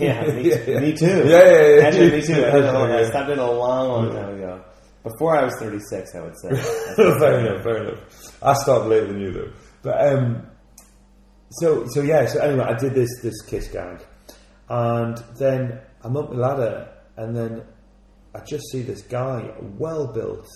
Yeah, 0.00 0.22
me, 0.32 0.50
yeah. 0.50 0.80
me 0.80 0.92
too. 0.96 1.06
Yeah, 1.06 1.50
yeah, 1.50 1.66
yeah. 1.76 1.86
Actually, 1.86 2.10
me 2.12 2.22
too. 2.26 2.34
I, 2.34 2.50
did 2.50 2.64
a 2.64 2.72
long- 2.72 2.90
I 2.90 3.04
stopped 3.04 3.26
doing 3.26 3.38
it 3.38 3.42
a 3.44 3.50
long, 3.50 3.88
long 3.88 4.12
time 4.14 4.34
ago. 4.36 4.64
Before 5.04 5.36
I 5.36 5.44
was 5.44 5.54
36, 5.58 6.14
I 6.14 6.20
would 6.20 6.38
say. 6.38 6.50
Fair 6.96 7.38
enough, 7.40 7.62
fair 7.64 7.76
enough. 7.82 8.38
I 8.42 8.52
started 8.54 8.88
later 8.88 9.06
than 9.08 9.20
you 9.20 9.32
though. 9.32 9.52
But 9.82 10.06
um, 10.14 10.46
so 11.50 11.84
so 11.88 12.02
yeah. 12.02 12.24
So 12.26 12.38
anyway, 12.40 12.64
I 12.64 12.74
did 12.78 12.94
this 12.94 13.10
this 13.20 13.42
kiss 13.42 13.66
gag, 13.68 14.04
and 14.68 15.18
then 15.38 15.80
I'm 16.02 16.16
up 16.16 16.30
the 16.30 16.36
ladder, 16.36 16.88
and 17.16 17.36
then 17.36 17.62
I 18.32 18.40
just 18.48 18.70
see 18.70 18.82
this 18.82 19.02
guy, 19.02 19.52
well 19.60 20.06
built, 20.06 20.46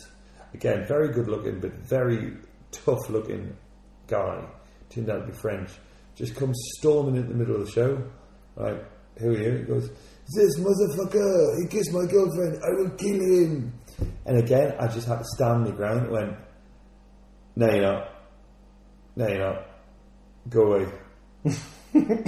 again 0.54 0.87
very 0.87 1.09
good 1.12 1.26
looking, 1.26 1.59
but 1.59 1.73
very 1.73 2.37
tough 2.71 3.11
looking 3.11 3.56
guy. 4.06 4.47
Turned 4.90 5.11
out 5.11 5.26
to 5.26 5.33
be 5.33 5.38
French. 5.38 5.71
Just 6.14 6.35
comes 6.35 6.57
storming 6.78 7.16
into 7.16 7.28
the 7.28 7.35
middle 7.35 7.57
of 7.57 7.66
the 7.66 7.71
show. 7.71 8.02
Like, 8.57 8.85
who 9.19 9.31
are 9.31 9.38
you? 9.38 9.59
He 9.59 9.64
goes, 9.64 9.90
"This 10.35 10.59
motherfucker! 10.59 11.61
He 11.61 11.69
kissed 11.69 11.93
my 11.93 12.07
girlfriend. 12.07 12.59
I 12.62 12.71
will 12.81 12.90
kill 12.90 13.21
him." 13.21 13.73
And 14.25 14.38
again, 14.38 14.75
I 14.78 14.88
just 14.88 15.07
had 15.07 15.19
to 15.19 15.25
stand 15.25 15.64
my 15.64 15.71
ground. 15.71 16.07
It 16.07 16.12
went, 16.12 16.37
"No, 17.57 17.71
you're 17.71 17.83
not. 17.83 18.09
No, 19.16 19.28
you're 19.28 19.38
not. 19.38 19.66
Go 20.49 20.73
away. 20.73 20.93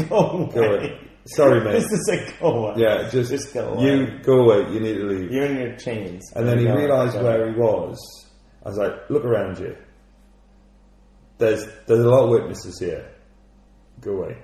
go 0.09 0.17
away. 0.17 0.53
Go 0.55 0.63
away. 0.63 1.01
Sorry, 1.27 1.63
mate. 1.63 1.73
This 1.73 1.93
is 1.93 2.09
a 2.09 2.41
go 2.41 2.49
away. 2.49 2.75
Yeah, 2.77 3.09
just, 3.11 3.31
Just 3.31 3.53
go 3.53 3.69
away. 3.71 3.85
You 3.85 4.19
go 4.23 4.41
away. 4.41 4.73
You 4.73 4.81
need 4.81 4.95
to 4.95 5.05
leave." 5.05 5.31
You're 5.31 5.47
in 5.47 5.57
your 5.59 5.77
chains. 5.77 6.25
And 6.35 6.49
then 6.49 6.59
he 6.59 6.67
realised 6.67 7.21
where 7.23 7.51
he 7.51 7.59
was. 7.59 7.99
I 8.65 8.69
was 8.71 8.79
like, 8.79 9.09
"Look 9.09 9.25
around 9.25 9.59
you. 9.59 9.77
There's 11.39 11.67
there's 11.87 12.05
a 12.05 12.09
lot 12.09 12.25
of 12.25 12.31
witnesses 12.31 12.79
here. 12.81 13.11
Go 14.01 14.23
away." 14.23 14.39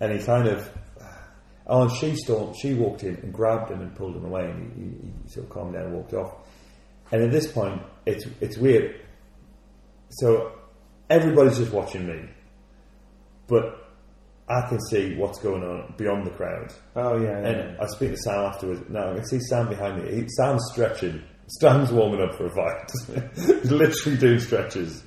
And 0.00 0.18
he 0.18 0.24
kind 0.24 0.48
of, 0.48 0.70
oh, 1.66 1.82
and 1.82 1.92
she 1.92 2.16
stormed. 2.16 2.56
She 2.60 2.74
walked 2.74 3.02
in 3.04 3.16
and 3.16 3.32
grabbed 3.32 3.70
him 3.70 3.80
and 3.80 3.94
pulled 3.94 4.16
him 4.16 4.24
away, 4.24 4.50
and 4.50 4.72
he, 4.72 4.82
he, 4.82 5.12
he 5.22 5.28
sort 5.30 5.46
of 5.46 5.50
calmed 5.50 5.74
down 5.74 5.84
and 5.84 5.94
walked 5.94 6.14
off. 6.14 6.34
And 7.12 7.22
at 7.22 7.30
this 7.30 7.50
point, 7.50 7.82
it's 8.06 8.26
it's 8.40 8.56
weird. 8.56 9.00
So 10.10 10.52
everybody's 11.08 11.58
just 11.58 11.72
watching 11.72 12.06
me, 12.06 12.28
but 13.46 13.82
I 14.48 14.68
can 14.68 14.80
see 14.90 15.14
what's 15.14 15.38
going 15.38 15.62
on 15.62 15.94
beyond 15.96 16.26
the 16.26 16.30
crowd. 16.30 16.72
Oh 16.96 17.16
yeah. 17.16 17.40
yeah, 17.40 17.48
And 17.48 17.80
I 17.80 17.86
speak 17.86 18.10
to 18.10 18.16
Sam 18.16 18.44
afterwards. 18.44 18.82
Now 18.88 19.12
I 19.12 19.14
can 19.14 19.26
see 19.26 19.40
Sam 19.40 19.68
behind 19.68 20.02
me. 20.02 20.14
He, 20.14 20.28
Sam's 20.36 20.62
stretching. 20.72 21.22
Sam's 21.60 21.92
warming 21.92 22.22
up 22.22 22.34
for 22.34 22.46
a 22.46 22.50
fight. 22.50 23.30
He's 23.34 23.70
literally 23.70 24.18
doing 24.18 24.38
stretches. 24.40 25.02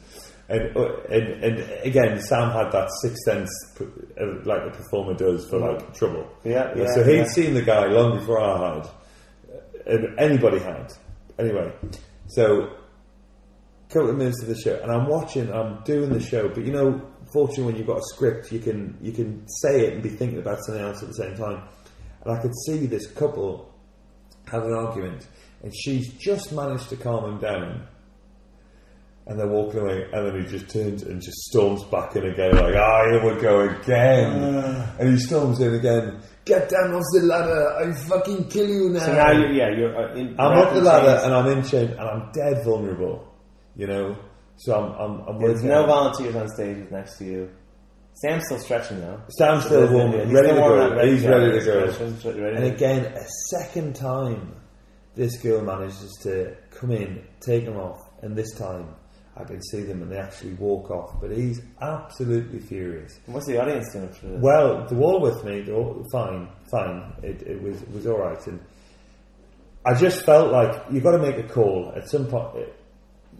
And, 0.47 0.77
uh, 0.77 1.01
and 1.09 1.43
and 1.43 1.59
again, 1.83 2.19
Sam 2.21 2.51
had 2.51 2.71
that 2.71 2.89
sixth 3.01 3.23
sense, 3.23 3.49
uh, 3.81 4.25
like 4.43 4.61
a 4.61 4.69
performer 4.69 5.15
does 5.15 5.49
for 5.49 5.59
like 5.59 5.93
trouble. 5.95 6.27
Yeah, 6.43 6.71
yeah, 6.75 6.93
so 6.93 7.03
he'd 7.03 7.17
yeah. 7.17 7.25
seen 7.25 7.53
the 7.55 7.63
guy 7.63 7.87
long 7.87 8.19
before 8.19 8.41
I 8.41 8.75
had, 8.75 8.89
and 9.87 10.19
anybody 10.19 10.59
had. 10.59 10.93
Anyway, 11.39 11.73
so 12.27 12.69
couple 13.89 14.09
of 14.09 14.17
minutes 14.17 14.41
of 14.41 14.49
the 14.49 14.59
show, 14.59 14.79
and 14.81 14.91
I'm 14.91 15.07
watching, 15.07 15.51
I'm 15.51 15.81
doing 15.83 16.09
the 16.11 16.19
show, 16.19 16.49
but 16.49 16.65
you 16.65 16.73
know, 16.73 17.01
fortunately, 17.31 17.63
when 17.63 17.75
you've 17.77 17.87
got 17.87 17.99
a 17.99 18.03
script, 18.13 18.51
you 18.51 18.59
can 18.59 18.97
you 19.01 19.11
can 19.11 19.47
say 19.47 19.87
it 19.87 19.93
and 19.93 20.03
be 20.03 20.09
thinking 20.09 20.39
about 20.39 20.57
something 20.65 20.83
else 20.83 21.01
at 21.01 21.07
the 21.07 21.13
same 21.13 21.35
time. 21.35 21.63
And 22.23 22.37
I 22.37 22.41
could 22.41 22.53
see 22.65 22.87
this 22.87 23.07
couple 23.11 23.73
have 24.51 24.63
an 24.63 24.73
argument, 24.73 25.27
and 25.63 25.73
she's 25.75 26.13
just 26.13 26.51
managed 26.51 26.89
to 26.89 26.97
calm 26.97 27.33
him 27.33 27.39
down. 27.39 27.87
And 29.27 29.39
they're 29.39 29.47
walking 29.47 29.79
away, 29.79 30.05
and 30.13 30.27
then 30.27 30.39
he 30.43 30.47
just 30.47 30.69
turns 30.69 31.01
and 31.01 31.19
just 31.19 31.35
storms 31.45 31.83
back 31.85 32.15
in 32.15 32.27
again, 32.27 32.51
like, 32.55 32.75
ah, 32.75 33.05
here 33.09 33.33
we 33.35 33.41
go 33.41 33.61
again. 33.61 34.31
and 34.99 35.09
he 35.09 35.17
storms 35.17 35.59
in 35.59 35.73
again. 35.73 36.21
Get 36.45 36.69
down 36.69 36.93
off 36.93 37.01
the 37.11 37.21
ladder! 37.25 37.75
I 37.89 37.91
fucking 38.07 38.49
kill 38.49 38.69
you 38.69 38.89
now. 38.89 38.99
So 38.99 39.13
now 39.13 39.31
you're 39.31 39.51
yeah 39.51 39.69
you're 39.75 39.97
uh, 39.97 40.13
in. 40.13 40.39
I'm 40.39 40.55
up 40.59 40.75
the 40.75 40.81
ladder 40.81 41.13
chains. 41.13 41.23
and 41.23 41.33
I'm 41.33 41.47
in 41.47 41.63
chains 41.63 41.91
and 41.91 42.01
I'm 42.01 42.31
dead 42.33 42.63
vulnerable, 42.63 43.33
you 43.75 43.87
know. 43.87 44.15
So 44.57 44.75
I'm 44.75 44.91
I'm, 44.93 45.27
I'm 45.27 45.41
There's 45.41 45.63
no 45.63 45.81
out. 45.81 45.87
volunteers 45.87 46.35
on 46.35 46.47
stage 46.49 46.91
next 46.91 47.17
to 47.17 47.25
you. 47.25 47.49
Sam's 48.13 48.43
still 48.45 48.59
stretching 48.59 49.01
though. 49.01 49.21
Sam's 49.29 49.65
still 49.65 49.91
warm, 49.91 50.11
He's 50.11 50.31
ready 50.31 50.49
to 50.49 50.53
go. 50.53 50.81
up, 50.81 51.03
He's 51.03 51.25
ready 51.25 51.59
to 51.59 51.65
go. 51.65 52.41
ready 52.41 52.55
And 52.57 52.65
again, 52.65 53.05
a 53.05 53.25
second 53.49 53.95
time, 53.95 54.53
this 55.15 55.41
girl 55.41 55.61
manages 55.61 56.15
to 56.21 56.55
come 56.69 56.91
in, 56.91 57.25
take 57.41 57.63
him 57.63 57.77
off, 57.77 57.99
and 58.21 58.35
this 58.35 58.53
time 58.55 58.93
I 59.37 59.43
can 59.43 59.61
see 59.61 59.81
them 59.81 60.01
and 60.01 60.11
they 60.11 60.17
actually 60.17 60.53
walk 60.53 60.89
off. 60.91 61.19
But 61.19 61.31
he's 61.31 61.61
absolutely 61.81 62.59
furious. 62.59 63.19
What's 63.25 63.47
the 63.47 63.61
audience 63.61 63.91
doing 63.91 64.09
for 64.09 64.27
this? 64.27 64.41
Well, 64.41 64.85
the 64.87 64.95
wall 64.95 65.19
with 65.19 65.43
me, 65.43 65.69
all 65.71 66.05
fine, 66.11 66.49
fine. 66.71 67.13
It, 67.21 67.41
it 67.41 67.61
was 67.61 67.81
it 67.81 67.91
was 67.91 68.07
all 68.07 68.19
right, 68.19 68.47
and 68.47 68.59
I 69.85 69.93
just 69.93 70.25
felt 70.25 70.51
like 70.51 70.83
you've 70.91 71.03
got 71.03 71.11
to 71.11 71.19
make 71.19 71.37
a 71.37 71.47
call 71.47 71.93
at 71.95 72.09
some 72.09 72.27
point. 72.27 72.69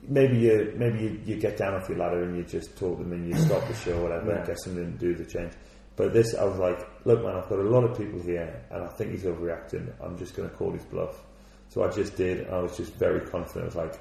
Maybe 0.08 0.38
you 0.38 0.74
maybe 0.76 1.00
you, 1.00 1.22
you 1.26 1.36
get 1.38 1.58
down 1.58 1.76
off 1.76 1.90
your 1.90 1.98
ladder 1.98 2.24
and 2.24 2.36
you 2.38 2.44
just 2.44 2.78
talk 2.78 2.98
them 3.00 3.12
and 3.12 3.28
you 3.28 3.40
stop 3.40 3.68
the 3.68 3.74
show, 3.74 3.98
or 3.98 4.04
whatever. 4.04 4.32
Yeah. 4.34 4.46
Get 4.46 4.58
them 4.64 4.76
to 4.76 4.98
do 4.98 5.16
the 5.16 5.26
change. 5.26 5.54
But 5.96 6.12
this, 6.12 6.36
I 6.36 6.44
was 6.44 6.60
like, 6.60 6.86
look, 7.06 7.24
man, 7.24 7.36
I've 7.38 7.48
got 7.48 7.60
a 7.60 7.70
lot 7.70 7.86
of 7.86 7.98
people 7.98 8.22
here, 8.22 8.64
and 8.70 8.84
I 8.84 8.88
think 8.90 9.12
he's 9.12 9.24
overreacting. 9.24 9.94
I'm 10.04 10.18
just 10.18 10.36
going 10.36 10.50
to 10.50 10.54
call 10.54 10.72
his 10.72 10.84
bluff. 10.84 11.24
So 11.70 11.84
I 11.84 11.90
just 11.90 12.18
did. 12.18 12.42
And 12.42 12.54
I 12.54 12.60
was 12.60 12.76
just 12.76 12.94
very 12.96 13.22
confident. 13.22 13.64
I 13.64 13.66
was 13.66 13.76
like, 13.76 14.00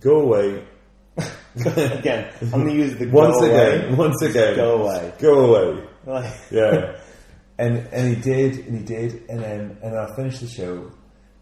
go 0.00 0.22
away. 0.22 0.64
again, 1.56 2.32
I'm 2.42 2.50
going 2.50 2.66
to 2.68 2.74
use 2.74 2.96
the 2.98 3.08
Once 3.08 3.42
again, 3.42 3.86
away. 3.86 3.94
once 3.94 4.22
again, 4.22 4.56
Go 4.56 4.82
away. 4.82 5.12
go 5.18 5.54
away. 5.54 5.84
Like, 6.06 6.32
Yeah. 6.50 6.96
and 7.58 7.78
and 7.92 8.14
he 8.16 8.22
did, 8.22 8.66
and 8.66 8.78
he 8.78 8.84
did, 8.84 9.24
and 9.28 9.40
then 9.40 9.78
and 9.82 9.98
I 9.98 10.14
finished 10.14 10.40
the 10.40 10.46
show, 10.46 10.90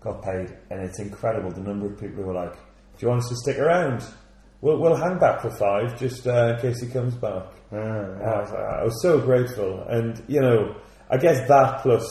got 0.00 0.22
paid, 0.22 0.56
and 0.70 0.80
it's 0.80 0.98
incredible 0.98 1.50
the 1.50 1.60
number 1.60 1.86
of 1.86 2.00
people 2.00 2.22
who 2.22 2.28
were 2.28 2.34
like, 2.34 2.54
"Do 2.54 2.98
you 3.00 3.08
want 3.08 3.22
us 3.22 3.28
to 3.28 3.36
stick 3.36 3.58
around? 3.58 4.02
We'll 4.62 4.78
we'll 4.80 4.96
hang 4.96 5.18
back 5.18 5.42
for 5.42 5.50
five, 5.58 5.98
just 5.98 6.26
uh, 6.26 6.54
in 6.54 6.60
case 6.60 6.80
he 6.80 6.88
comes 6.88 7.14
back." 7.16 7.44
And 7.70 8.22
I 8.22 8.40
was, 8.40 8.50
like, 8.50 8.64
I 8.80 8.84
was 8.84 9.02
so 9.02 9.20
grateful, 9.20 9.82
and 9.90 10.22
you 10.28 10.40
know, 10.40 10.74
I 11.10 11.18
guess 11.18 11.46
that 11.48 11.82
plus 11.82 12.06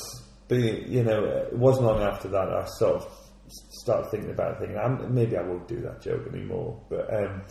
being, 0.48 0.86
you 0.92 1.04
know, 1.04 1.24
it 1.26 1.54
wasn't 1.58 1.88
long 1.88 2.04
after 2.04 2.28
that 2.28 2.48
I 2.50 2.66
sort 2.78 2.98
of 2.98 3.08
started 3.48 4.10
thinking 4.10 4.32
about 4.32 4.60
thinking 4.60 4.78
I'm, 4.78 5.14
maybe 5.14 5.38
I 5.38 5.42
won't 5.44 5.68
do 5.68 5.82
that 5.82 6.02
joke 6.02 6.28
anymore, 6.34 6.80
but. 6.90 7.14
Um, 7.14 7.42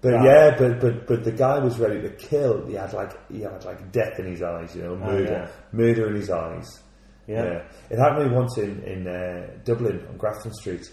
but 0.00 0.12
Right. 0.12 0.24
yeah, 0.26 0.56
but, 0.56 0.80
but 0.80 1.06
but 1.08 1.24
the 1.24 1.32
guy 1.32 1.58
was 1.58 1.78
ready 1.80 2.00
to 2.02 2.10
kill. 2.10 2.64
He 2.66 2.74
had 2.74 2.92
like 2.92 3.18
he 3.28 3.40
had 3.40 3.64
like 3.64 3.90
death 3.90 4.20
in 4.20 4.26
his 4.26 4.42
eyes, 4.42 4.76
you 4.76 4.82
know, 4.84 4.94
murder, 4.94 5.24
yeah. 5.24 5.48
murder 5.72 6.06
in 6.08 6.14
his 6.14 6.30
eyes. 6.30 6.82
Yeah. 7.26 7.64
It 7.90 7.98
happened 7.98 8.24
to 8.24 8.28
me 8.30 8.36
once 8.36 8.56
in 8.58 8.80
in 8.84 9.08
uh, 9.08 9.58
Dublin 9.64 10.06
on 10.08 10.16
Grafton 10.16 10.54
Street. 10.54 10.88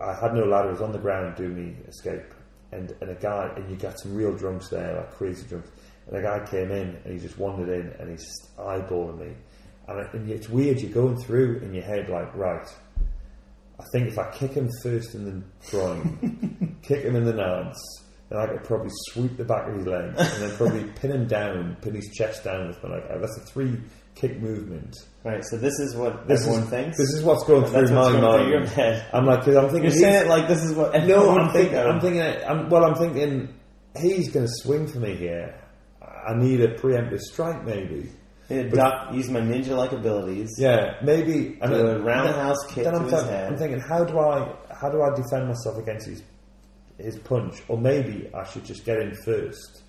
I 0.00 0.14
had 0.14 0.34
no 0.34 0.44
ladder; 0.44 0.68
I 0.68 0.70
was 0.72 0.80
on 0.80 0.92
the 0.92 0.98
ground 1.00 1.34
doing 1.34 1.56
me 1.56 1.76
escape, 1.88 2.32
and 2.70 2.94
and 3.00 3.10
a 3.10 3.16
guy 3.16 3.50
and 3.56 3.68
you 3.68 3.76
got 3.76 3.98
some 3.98 4.14
real 4.14 4.36
drunks 4.36 4.68
there, 4.68 4.98
like 4.98 5.10
crazy 5.16 5.44
drunks. 5.48 5.70
And 6.06 6.16
a 6.18 6.22
guy 6.22 6.46
came 6.48 6.70
in 6.70 6.96
and 7.04 7.12
he 7.12 7.18
just 7.18 7.38
wandered 7.38 7.68
in 7.68 7.92
and 7.98 8.08
he's 8.08 8.24
eyeballing 8.56 9.18
me, 9.18 9.34
and, 9.88 10.00
I, 10.00 10.10
and 10.12 10.30
it's 10.30 10.48
weird. 10.48 10.80
You're 10.80 10.92
going 10.92 11.16
through 11.16 11.58
in 11.58 11.74
your 11.74 11.84
head 11.84 12.08
like, 12.08 12.34
right. 12.36 12.66
I 13.80 13.84
think 13.92 14.08
if 14.08 14.18
I 14.18 14.30
kick 14.32 14.52
him 14.52 14.68
first 14.82 15.14
in 15.14 15.24
the 15.24 15.42
groin, 15.70 16.78
kick 16.82 17.04
him 17.04 17.14
in 17.16 17.24
the 17.24 17.32
nads, 17.32 17.76
then 18.28 18.38
I 18.40 18.46
could 18.46 18.64
probably 18.64 18.90
sweep 19.10 19.36
the 19.36 19.44
back 19.44 19.68
of 19.68 19.76
his 19.76 19.86
legs 19.86 20.18
and 20.18 20.42
then 20.42 20.56
probably 20.56 20.84
pin 21.00 21.12
him 21.12 21.26
down, 21.26 21.76
pin 21.80 21.94
his 21.94 22.08
chest 22.12 22.44
down 22.44 22.68
with 22.68 22.82
my 22.82 22.90
like. 22.96 23.04
uh, 23.10 23.18
That's 23.18 23.36
a 23.38 23.40
three 23.52 23.80
kick 24.14 24.40
movement. 24.40 24.96
right, 25.24 25.44
so 25.44 25.56
this 25.56 25.78
is 25.78 25.94
what 25.94 26.26
This 26.26 26.40
everyone 26.42 26.64
is, 26.64 26.70
thinks? 26.70 26.98
This 26.98 27.10
is 27.14 27.22
what's 27.22 27.44
going 27.44 27.64
through 27.66 27.80
what's 27.82 27.90
my 27.92 28.10
going 28.20 28.40
through 28.42 28.50
your 28.50 28.60
mind. 28.60 28.72
head. 28.72 29.06
I'm 29.12 29.24
like, 29.26 29.40
because 29.44 29.56
I'm 29.56 29.70
thinking. 29.70 29.84
You're 29.92 30.00
saying 30.00 30.26
it 30.26 30.28
like 30.28 30.48
this 30.48 30.62
is 30.64 30.74
what 30.74 30.92
no, 31.06 31.30
I'm 31.38 31.50
thinking. 31.52 31.72
think 31.74 31.86
I'm 31.86 32.00
thinking. 32.00 32.22
I'm, 32.22 32.68
well, 32.68 32.84
I'm 32.84 32.96
thinking 32.96 33.54
he's 33.96 34.30
going 34.32 34.46
to 34.46 34.52
swing 34.56 34.88
for 34.88 34.98
me 34.98 35.14
here. 35.14 35.54
I 36.02 36.34
need 36.36 36.60
a 36.60 36.74
preemptive 36.74 37.20
strike, 37.20 37.64
maybe. 37.64 38.10
Yeah, 38.48 38.62
duck, 38.62 39.12
use 39.12 39.28
my 39.28 39.40
ninja-like 39.40 39.92
abilities. 39.92 40.54
Yeah, 40.58 40.94
maybe. 41.02 41.58
And 41.60 41.70
Do 41.70 41.86
a 41.86 41.98
roundhouse 42.00 42.56
kick 42.68 42.84
then 42.84 42.94
to 42.94 42.98
I'm, 43.00 43.04
his 43.04 43.12
think- 43.12 43.26
head. 43.28 43.52
I'm 43.52 43.58
thinking, 43.58 43.80
how 43.80 44.04
do 44.04 44.18
I 44.18 44.54
how 44.80 44.88
do 44.90 45.02
I 45.02 45.14
defend 45.14 45.48
myself 45.48 45.76
against 45.78 46.06
his 46.06 46.22
his 46.98 47.18
punch? 47.18 47.62
Or 47.68 47.76
maybe 47.78 48.30
I 48.34 48.44
should 48.44 48.64
just 48.64 48.84
get 48.86 48.98
in 49.00 49.14
first 49.24 49.82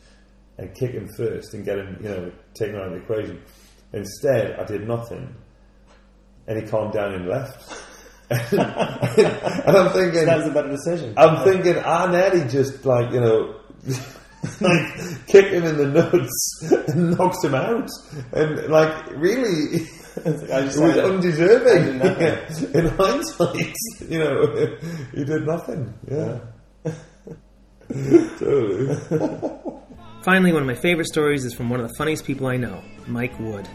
and 0.57 0.73
kick 0.75 0.91
him 0.91 1.07
first 1.15 1.53
and 1.53 1.63
get 1.63 1.77
him, 1.79 1.97
you 2.01 2.09
know, 2.09 2.31
taken 2.53 2.75
out 2.75 2.87
of 2.87 2.91
the 2.93 2.97
equation. 2.99 3.41
Instead, 3.93 4.59
I 4.59 4.65
did 4.65 4.85
nothing, 4.87 5.33
and 6.47 6.61
he 6.61 6.67
calmed 6.69 6.93
down 6.93 7.13
and 7.13 7.27
left. 7.29 7.85
and 8.29 8.59
I'm 8.61 9.91
thinking, 9.91 10.25
That 10.25 10.37
was 10.39 10.47
a 10.47 10.51
better 10.51 10.69
decision. 10.69 11.13
I'm 11.17 11.43
thinking, 11.43 11.77
I 11.83 12.11
nearly 12.11 12.47
just 12.47 12.85
like 12.85 13.11
you 13.13 13.21
know, 13.21 13.55
like 14.61 15.27
kick 15.27 15.47
him 15.47 15.65
in 15.65 15.77
the 15.77 15.87
nuts 15.87 16.71
and 16.87 17.17
knocks 17.17 17.43
him 17.43 17.55
out. 17.55 17.89
And 18.31 18.67
like 18.67 19.09
really, 19.11 19.81
I 20.25 20.61
just 20.63 20.77
it 20.77 20.81
was 20.81 20.97
undeserving. 20.97 22.01
I 22.01 22.13
did 22.13 22.75
in 22.75 22.85
hindsight, 22.87 23.75
you 24.07 24.19
know, 24.19 24.77
he 25.13 25.25
did 25.25 25.45
nothing. 25.45 25.93
Yeah. 26.09 26.39
totally. 28.39 28.95
Finally, 30.23 30.53
one 30.53 30.61
of 30.61 30.67
my 30.67 30.75
favorite 30.75 31.07
stories 31.07 31.45
is 31.45 31.53
from 31.53 31.69
one 31.69 31.79
of 31.79 31.87
the 31.87 31.93
funniest 31.97 32.25
people 32.25 32.47
I 32.47 32.57
know, 32.57 32.81
Mike 33.07 33.37
Wood. 33.39 33.67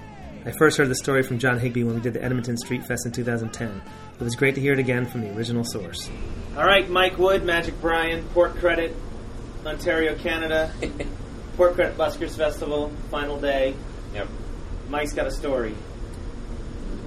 I 0.46 0.52
first 0.52 0.76
heard 0.76 0.90
the 0.90 0.94
story 0.94 1.22
from 1.22 1.38
John 1.38 1.58
Higby 1.58 1.84
when 1.84 1.94
we 1.94 2.00
did 2.02 2.12
the 2.12 2.22
Edmonton 2.22 2.58
Street 2.58 2.84
Fest 2.86 3.06
in 3.06 3.12
2010. 3.12 3.82
It 4.20 4.22
was 4.22 4.36
great 4.36 4.54
to 4.56 4.60
hear 4.60 4.74
it 4.74 4.78
again 4.78 5.06
from 5.06 5.22
the 5.22 5.34
original 5.34 5.64
source. 5.64 6.10
All 6.56 6.64
right, 6.64 6.88
Mike 6.88 7.16
Wood, 7.18 7.44
Magic 7.44 7.80
Brian, 7.80 8.22
Port 8.28 8.54
Credit, 8.56 8.94
Ontario, 9.66 10.14
Canada. 10.16 10.72
Port 11.56 11.74
Credit 11.74 11.96
Buskers 11.96 12.36
Festival, 12.36 12.90
final 13.10 13.40
day. 13.40 13.74
Yep. 14.12 14.28
Mike's 14.88 15.12
got 15.12 15.26
a 15.26 15.30
story. 15.30 15.74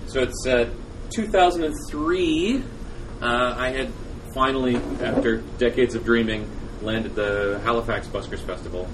So 0.07 0.21
it's 0.21 0.47
uh, 0.47 0.69
2003. 1.11 2.63
Uh, 3.21 3.55
I 3.57 3.71
had 3.71 3.91
finally, 4.33 4.77
after 5.01 5.37
decades 5.57 5.95
of 5.95 6.05
dreaming, 6.05 6.49
landed 6.81 7.13
the 7.15 7.59
Halifax 7.63 8.07
Buskers 8.07 8.39
Festival. 8.39 8.87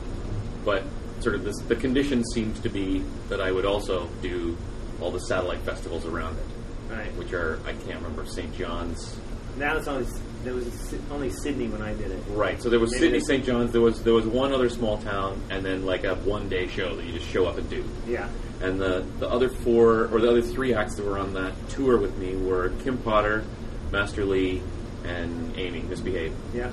But 0.66 0.84
sort 1.20 1.36
of 1.36 1.44
this, 1.44 1.58
the 1.68 1.76
condition 1.76 2.24
seems 2.34 2.60
to 2.62 2.70
be 2.70 3.04
that 3.30 3.40
I 3.42 3.52
would 3.52 3.66
also 3.66 4.08
do 4.22 4.58
all 5.02 5.12
the 5.12 5.20
satellite 5.20 5.60
festivals 5.62 6.06
around 6.06 6.38
it, 6.38 6.94
Right. 6.94 7.16
which 7.16 7.34
are 7.34 7.60
I 7.66 7.74
can't 7.74 7.96
remember 8.02 8.26
St. 8.26 8.56
John's. 8.58 9.16
Now 9.58 9.78
it's 9.78 9.88
only 9.88 10.08
there 10.44 10.54
was 10.54 10.94
only 11.12 11.30
Sydney 11.30 11.68
when 11.68 11.82
I 11.82 11.94
did 11.94 12.12
it. 12.12 12.22
Right. 12.30 12.62
So 12.62 12.70
there 12.70 12.80
was 12.80 12.92
Maybe 12.92 13.02
Sydney, 13.04 13.20
they- 13.20 13.26
St. 13.26 13.46
John's. 13.46 13.72
There 13.72 13.82
was 13.82 14.04
there 14.04 14.14
was 14.14 14.26
one 14.26 14.52
other 14.54 14.70
small 14.70 14.98
town, 15.00 15.42
and 15.50 15.66
then 15.66 15.86
like 15.86 16.04
a 16.04 16.16
one 16.16 16.50
day 16.50 16.68
show 16.68 16.96
that 16.96 17.06
you 17.06 17.14
just 17.14 17.28
show 17.30 17.46
up 17.46 17.58
and 17.58 17.70
do. 17.70 17.84
Yeah. 18.08 18.30
And 18.62 18.80
the, 18.80 19.06
the 19.20 19.28
other 19.30 19.50
four, 19.50 20.06
or 20.08 20.22
the 20.22 20.30
other 20.30 20.42
three 20.42 20.74
acts 20.74 20.96
that 20.96 21.06
were 21.06 21.18
on 21.20 21.34
that 21.34 21.54
tour 21.70 21.98
with 21.98 22.18
me 22.18 22.36
were 22.36 22.70
Kim 22.84 22.98
Potter, 22.98 23.44
Master 23.92 24.24
Lee, 24.26 24.62
and 25.04 25.58
Amy, 25.58 25.82
Misbehave. 25.82 26.34
Yeah. 26.54 26.72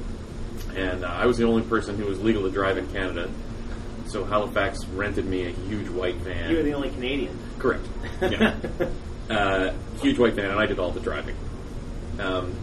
And 0.77 1.05
uh, 1.05 1.09
I 1.09 1.27
was 1.27 1.37
the 1.39 1.45
only 1.47 1.63
person 1.63 1.97
who 1.97 2.05
was 2.07 2.21
legal 2.23 2.43
to 2.43 2.51
drive 2.51 2.79
in 2.79 2.87
Canada. 2.93 3.29
So 4.07 4.25
Halifax 4.25 4.85
rented 4.87 5.25
me 5.25 5.47
a 5.47 5.51
huge 5.51 5.89
white 5.89 6.17
van. 6.17 6.51
You 6.51 6.59
were 6.59 6.63
the 6.63 6.75
only 6.75 6.91
Canadian. 6.91 7.37
Correct. 7.59 7.85
Yeah. 8.23 8.55
uh, 9.29 9.73
huge 10.01 10.19
white 10.19 10.35
van, 10.35 10.51
and 10.51 10.59
I 10.61 10.67
did 10.67 10.79
all 10.79 10.91
the 10.91 11.01
driving. 11.01 11.37
Um, 12.19 12.55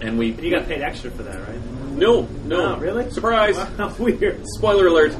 and 0.00 0.18
we. 0.18 0.30
And 0.32 0.42
you 0.42 0.50
got 0.50 0.66
paid 0.66 0.82
extra 0.82 1.10
for 1.10 1.22
that, 1.24 1.48
right? 1.48 1.60
No, 1.92 2.22
no. 2.44 2.76
Oh, 2.76 2.78
really? 2.78 3.10
Surprise! 3.10 3.56
Wow, 3.78 3.94
weird. 3.98 4.40
Spoiler 4.56 4.86
alert. 4.86 5.12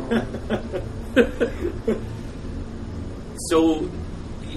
so, 3.49 3.81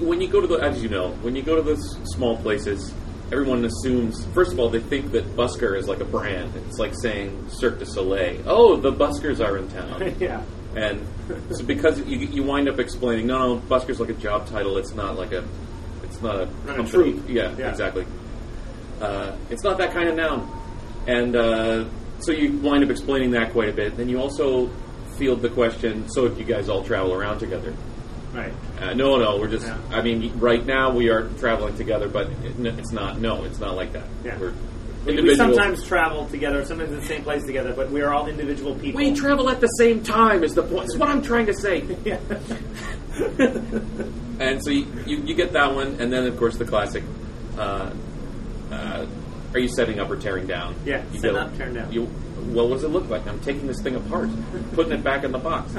when 0.00 0.20
you 0.20 0.28
go 0.28 0.40
to 0.40 0.46
the, 0.46 0.56
as 0.56 0.82
you 0.82 0.88
know, 0.88 1.10
when 1.22 1.36
you 1.36 1.42
go 1.42 1.56
to 1.56 1.62
those 1.62 1.96
small 2.14 2.36
places, 2.36 2.92
everyone 3.30 3.64
assumes. 3.64 4.24
First 4.34 4.52
of 4.52 4.60
all, 4.60 4.68
they 4.70 4.80
think 4.80 5.12
that 5.12 5.24
busker 5.36 5.76
is 5.76 5.88
like 5.88 6.00
a 6.00 6.04
brand. 6.04 6.52
It's 6.68 6.78
like 6.78 6.94
saying 7.00 7.48
Cirque 7.48 7.78
du 7.78 7.86
Soleil. 7.86 8.42
Oh, 8.46 8.76
the 8.76 8.92
buskers 8.92 9.44
are 9.44 9.56
in 9.58 9.68
town. 9.70 10.14
yeah. 10.20 10.42
And 10.74 11.06
so 11.50 11.64
because 11.64 11.98
you, 12.00 12.18
you 12.18 12.42
wind 12.42 12.68
up 12.68 12.78
explaining, 12.78 13.26
no, 13.26 13.54
no, 13.56 13.60
busker's 13.60 14.00
like 14.00 14.08
a 14.08 14.14
job 14.14 14.46
title. 14.46 14.78
It's 14.78 14.94
not 14.94 15.16
like 15.16 15.32
a, 15.32 15.44
it's 16.02 16.20
not 16.22 16.36
a 16.36 16.46
Not 16.46 16.70
a 16.70 16.74
company. 16.76 17.12
troupe. 17.12 17.28
Yeah, 17.28 17.54
Yeah. 17.56 17.70
exactly. 17.70 18.06
Uh, 19.02 19.36
it's 19.50 19.64
not 19.64 19.78
that 19.78 19.92
kind 19.92 20.08
of 20.08 20.16
noun. 20.16 20.48
And 21.06 21.34
uh, 21.34 21.84
so 22.20 22.32
you 22.32 22.52
wind 22.58 22.84
up 22.84 22.90
explaining 22.90 23.32
that 23.32 23.52
quite 23.52 23.68
a 23.68 23.72
bit. 23.72 23.96
Then 23.96 24.08
you 24.08 24.20
also 24.20 24.68
field 25.16 25.42
the 25.42 25.50
question, 25.50 26.08
so 26.08 26.28
do 26.28 26.38
you 26.38 26.46
guys 26.46 26.68
all 26.68 26.84
travel 26.84 27.12
around 27.12 27.40
together? 27.40 27.74
Right. 28.32 28.52
Uh, 28.80 28.94
no, 28.94 29.16
no, 29.16 29.38
we're 29.38 29.48
just, 29.48 29.66
Yeah. 29.66 29.76
I 29.90 30.02
mean, 30.02 30.38
right 30.38 30.64
now 30.64 30.92
we 30.92 31.10
are 31.10 31.28
traveling 31.38 31.76
together, 31.76 32.08
but 32.08 32.28
it, 32.28 32.78
it's 32.78 32.92
not, 32.92 33.20
no, 33.20 33.44
it's 33.44 33.58
not 33.58 33.76
like 33.76 33.92
that. 33.92 34.06
Yeah. 34.24 34.38
We're 34.38 34.52
We, 35.04 35.20
we 35.20 35.34
sometimes 35.34 35.84
travel 35.84 36.26
together, 36.28 36.64
sometimes 36.64 36.92
in 36.92 37.00
the 37.00 37.06
same 37.06 37.24
place 37.24 37.44
together, 37.44 37.74
but 37.74 37.90
we 37.90 38.00
are 38.02 38.14
all 38.14 38.28
individual 38.28 38.76
people. 38.76 39.00
we 39.00 39.12
travel 39.12 39.50
at 39.50 39.60
the 39.60 39.66
same 39.66 40.02
time 40.02 40.44
is 40.44 40.54
the 40.54 40.62
point. 40.62 40.86
That's 40.86 40.96
what 40.96 41.08
I'm 41.08 41.22
trying 41.22 41.46
to 41.46 41.54
say. 41.54 41.82
And 44.40 44.62
so 44.64 44.70
you, 44.70 44.86
you, 45.06 45.18
you 45.18 45.34
get 45.34 45.52
that 45.52 45.74
one, 45.74 46.00
and 46.00 46.12
then 46.12 46.26
of 46.26 46.36
course 46.36 46.56
the 46.56 46.64
classic. 46.64 47.04
Uh, 47.56 47.92
uh, 48.72 49.06
are 49.54 49.58
you 49.58 49.68
setting 49.68 50.00
up 50.00 50.10
or 50.10 50.16
tearing 50.16 50.46
down? 50.46 50.74
Yeah, 50.84 51.04
you 51.12 51.20
setting 51.20 51.36
up, 51.36 51.56
tearing 51.56 51.74
down. 51.74 51.92
You, 51.92 52.08
well, 52.48 52.68
what 52.68 52.76
does 52.76 52.84
it 52.84 52.88
look 52.88 53.08
like? 53.08 53.26
I'm 53.26 53.40
taking 53.40 53.66
this 53.66 53.80
thing 53.82 53.96
apart, 53.96 54.30
putting 54.72 54.92
it 54.92 55.04
back 55.04 55.24
in 55.24 55.32
the 55.32 55.38
box. 55.38 55.74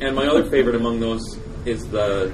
and 0.00 0.14
my 0.14 0.26
other 0.26 0.50
favorite 0.50 0.74
among 0.74 1.00
those 1.00 1.38
is 1.64 1.88
the 1.88 2.32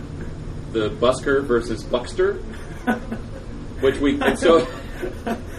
the 0.73 0.91
busker 0.91 1.45
versus 1.45 1.85
buckster, 1.85 2.35
which 3.81 3.99
we 3.99 4.19
so 4.37 4.67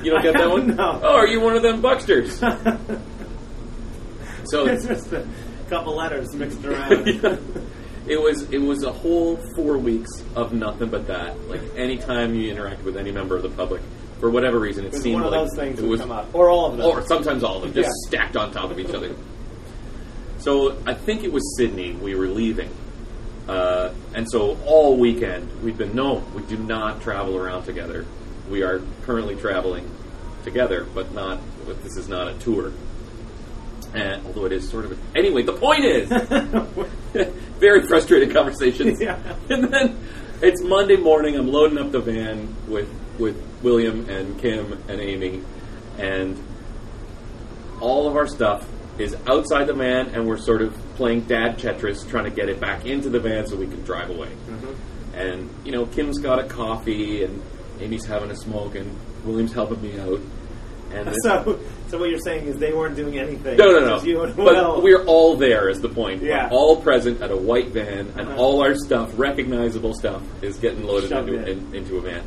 you 0.04 0.12
don't 0.12 0.24
get 0.24 0.34
that 0.34 0.50
one. 0.50 0.76
No. 0.76 1.00
Oh, 1.02 1.15
are 1.15 1.28
you 1.28 1.39
one 1.39 1.56
of 1.56 1.62
them 1.62 1.82
bucksters? 1.82 2.39
so 4.46 4.65
it's 4.65 4.86
just 4.86 5.13
a 5.13 5.26
couple 5.69 5.96
letters 5.96 6.36
mixed 6.36 6.65
around. 6.65 7.08
Yeah. 7.08 7.38
It 8.08 8.22
was 8.22 8.44
it 8.52 8.58
was 8.62 8.84
a 8.84 8.92
whole 8.92 9.38
four 9.56 9.78
weeks 9.78 10.10
of 10.36 10.52
nothing 10.54 10.89
but 10.89 11.08
that. 11.08 11.39
Like 11.50 11.62
anytime 11.78 12.36
you 12.36 12.52
interact 12.52 12.84
with 12.84 12.98
any 12.98 13.12
member 13.12 13.36
of 13.38 13.44
the 13.44 13.50
public, 13.50 13.82
for 14.20 14.30
whatever 14.30 14.60
reason, 14.60 14.86
it, 14.86 14.94
It 14.94 15.02
seemed 15.02 15.16
one 15.16 15.26
of 15.26 15.32
like 15.32 15.42
those 15.50 15.56
things 15.58 15.80
it 15.80 15.88
was, 15.88 16.02
come 16.02 16.12
up, 16.12 16.34
or 16.34 16.50
all 16.50 16.66
of 16.72 16.78
them. 16.78 16.86
or 16.86 17.06
sometimes 17.06 17.44
all 17.44 17.58
of 17.58 17.62
them, 17.63 17.74
just 17.74 17.89
Yeah. 18.12 18.20
stacked 18.20 18.36
on 18.36 18.52
top 18.52 18.72
of 18.72 18.80
each 18.80 18.94
other. 18.94 19.12
So 20.39 20.76
I 20.86 20.94
think 20.94 21.24
it 21.24 21.32
was 21.32 21.44
Sydney. 21.58 21.94
We 21.94 22.16
were 22.16 22.28
leaving, 22.28 22.70
uh, 23.48 23.92
and 24.13 24.30
so 24.30 24.58
all 24.66 24.98
weekend 24.98 25.50
we've 25.63 25.78
been 25.78 25.96
no, 25.96 26.24
we 26.36 26.42
do 26.44 26.58
not 26.58 27.02
travel 27.02 27.38
around 27.38 27.63
together. 27.63 28.06
We 28.50 28.63
are 28.63 28.82
currently 29.06 29.36
traveling 29.38 29.89
together, 30.44 30.86
but 30.94 31.13
not. 31.13 31.39
But 31.66 31.82
this 31.84 31.96
is 31.96 32.10
not 32.10 32.28
a 32.28 32.34
tour. 32.34 32.74
And 33.94 34.26
although 34.26 34.46
it 34.46 34.52
is 34.52 34.68
sort 34.68 34.84
of 34.86 34.92
a, 34.94 34.98
anyway, 35.18 35.44
the 35.44 35.54
point 35.54 35.86
is 35.86 36.10
very 37.63 37.88
frustrated 37.88 38.34
conversations. 38.34 38.99
Yeah. 39.04 39.17
And 39.49 39.73
then 39.73 39.97
it's 40.41 40.62
Monday 40.62 40.97
morning. 40.97 41.36
I'm 41.38 41.47
loading 41.47 41.78
up 41.78 41.91
the 41.91 42.02
van 42.02 42.54
with 42.67 42.89
with 43.17 43.41
William 43.62 44.10
and 44.10 44.39
Kim 44.39 44.73
and 44.89 44.99
Amy, 44.99 45.41
and 45.97 46.38
all 47.80 48.08
of 48.08 48.15
our 48.17 48.28
stuff 48.28 48.67
is 48.97 49.15
outside 49.28 49.67
the 49.67 49.73
van, 49.73 50.10
and 50.10 50.28
we're 50.28 50.38
sort 50.38 50.62
of 50.62 50.73
playing 50.95 51.21
dad 51.21 51.58
Tetris, 51.58 52.08
trying 52.10 52.26
to 52.26 52.32
get 52.32 52.49
it 52.49 52.60
back 52.60 52.86
into 52.86 53.10
the 53.10 53.19
van 53.19 53.47
so 53.47 53.56
we 53.56 53.67
can 53.67 53.82
drive 53.84 54.10
away. 54.10 54.30
Mm-hmm. 54.30 55.15
And 55.15 55.49
you 55.65 55.71
know, 55.71 55.86
Kim's 55.86 56.19
got 56.19 56.39
a 56.39 56.43
coffee, 56.43 57.23
and 57.23 57.41
Amy's 57.80 58.06
having 58.06 58.32
a 58.32 58.36
smoke, 58.36 58.76
and 58.76 58.97
William's 59.26 59.54
helping 59.54 59.82
me 59.82 59.97
out. 59.99 60.19
And 60.91 61.15
so, 61.23 61.60
so 61.93 61.99
what 61.99 62.10
you're 62.10 62.17
saying 62.17 62.47
is 62.47 62.58
they 62.58 62.73
weren't 62.73 62.95
doing 62.95 63.19
anything. 63.19 63.56
no, 63.56 63.65
no, 63.71 63.79
no. 63.86 64.01
You 64.01 64.23
and 64.23 64.36
but 64.36 64.45
Will. 64.45 64.82
we're 64.82 65.06
all 65.06 65.36
there. 65.38 65.69
Is 65.69 65.79
the 65.79 65.89
point? 65.89 66.23
Yeah. 66.23 66.47
We're 66.49 66.58
all 66.58 66.82
present 66.82 67.21
at 67.21 67.29
a 67.29 67.38
white 67.38 67.67
van, 67.67 68.08
and 68.17 68.21
Uh-huh. 68.21 68.36
all 68.36 68.63
our 68.63 68.73
stuff, 68.73 69.12
recognizable 69.15 69.93
stuff, 69.93 70.23
is 70.41 70.58
getting 70.58 70.88
loaded 70.88 71.10
Shoved 71.12 71.29
into, 71.29 71.51
in. 71.51 71.60
in, 71.67 71.75
into 71.75 71.97
a 71.97 72.01
van. 72.01 72.23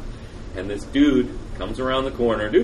And 0.55 0.71
this 0.71 0.85
dude 0.85 1.37
comes 1.59 1.81
around 1.81 2.05
the 2.05 2.13
corner, 2.13 2.47
and 2.47 2.55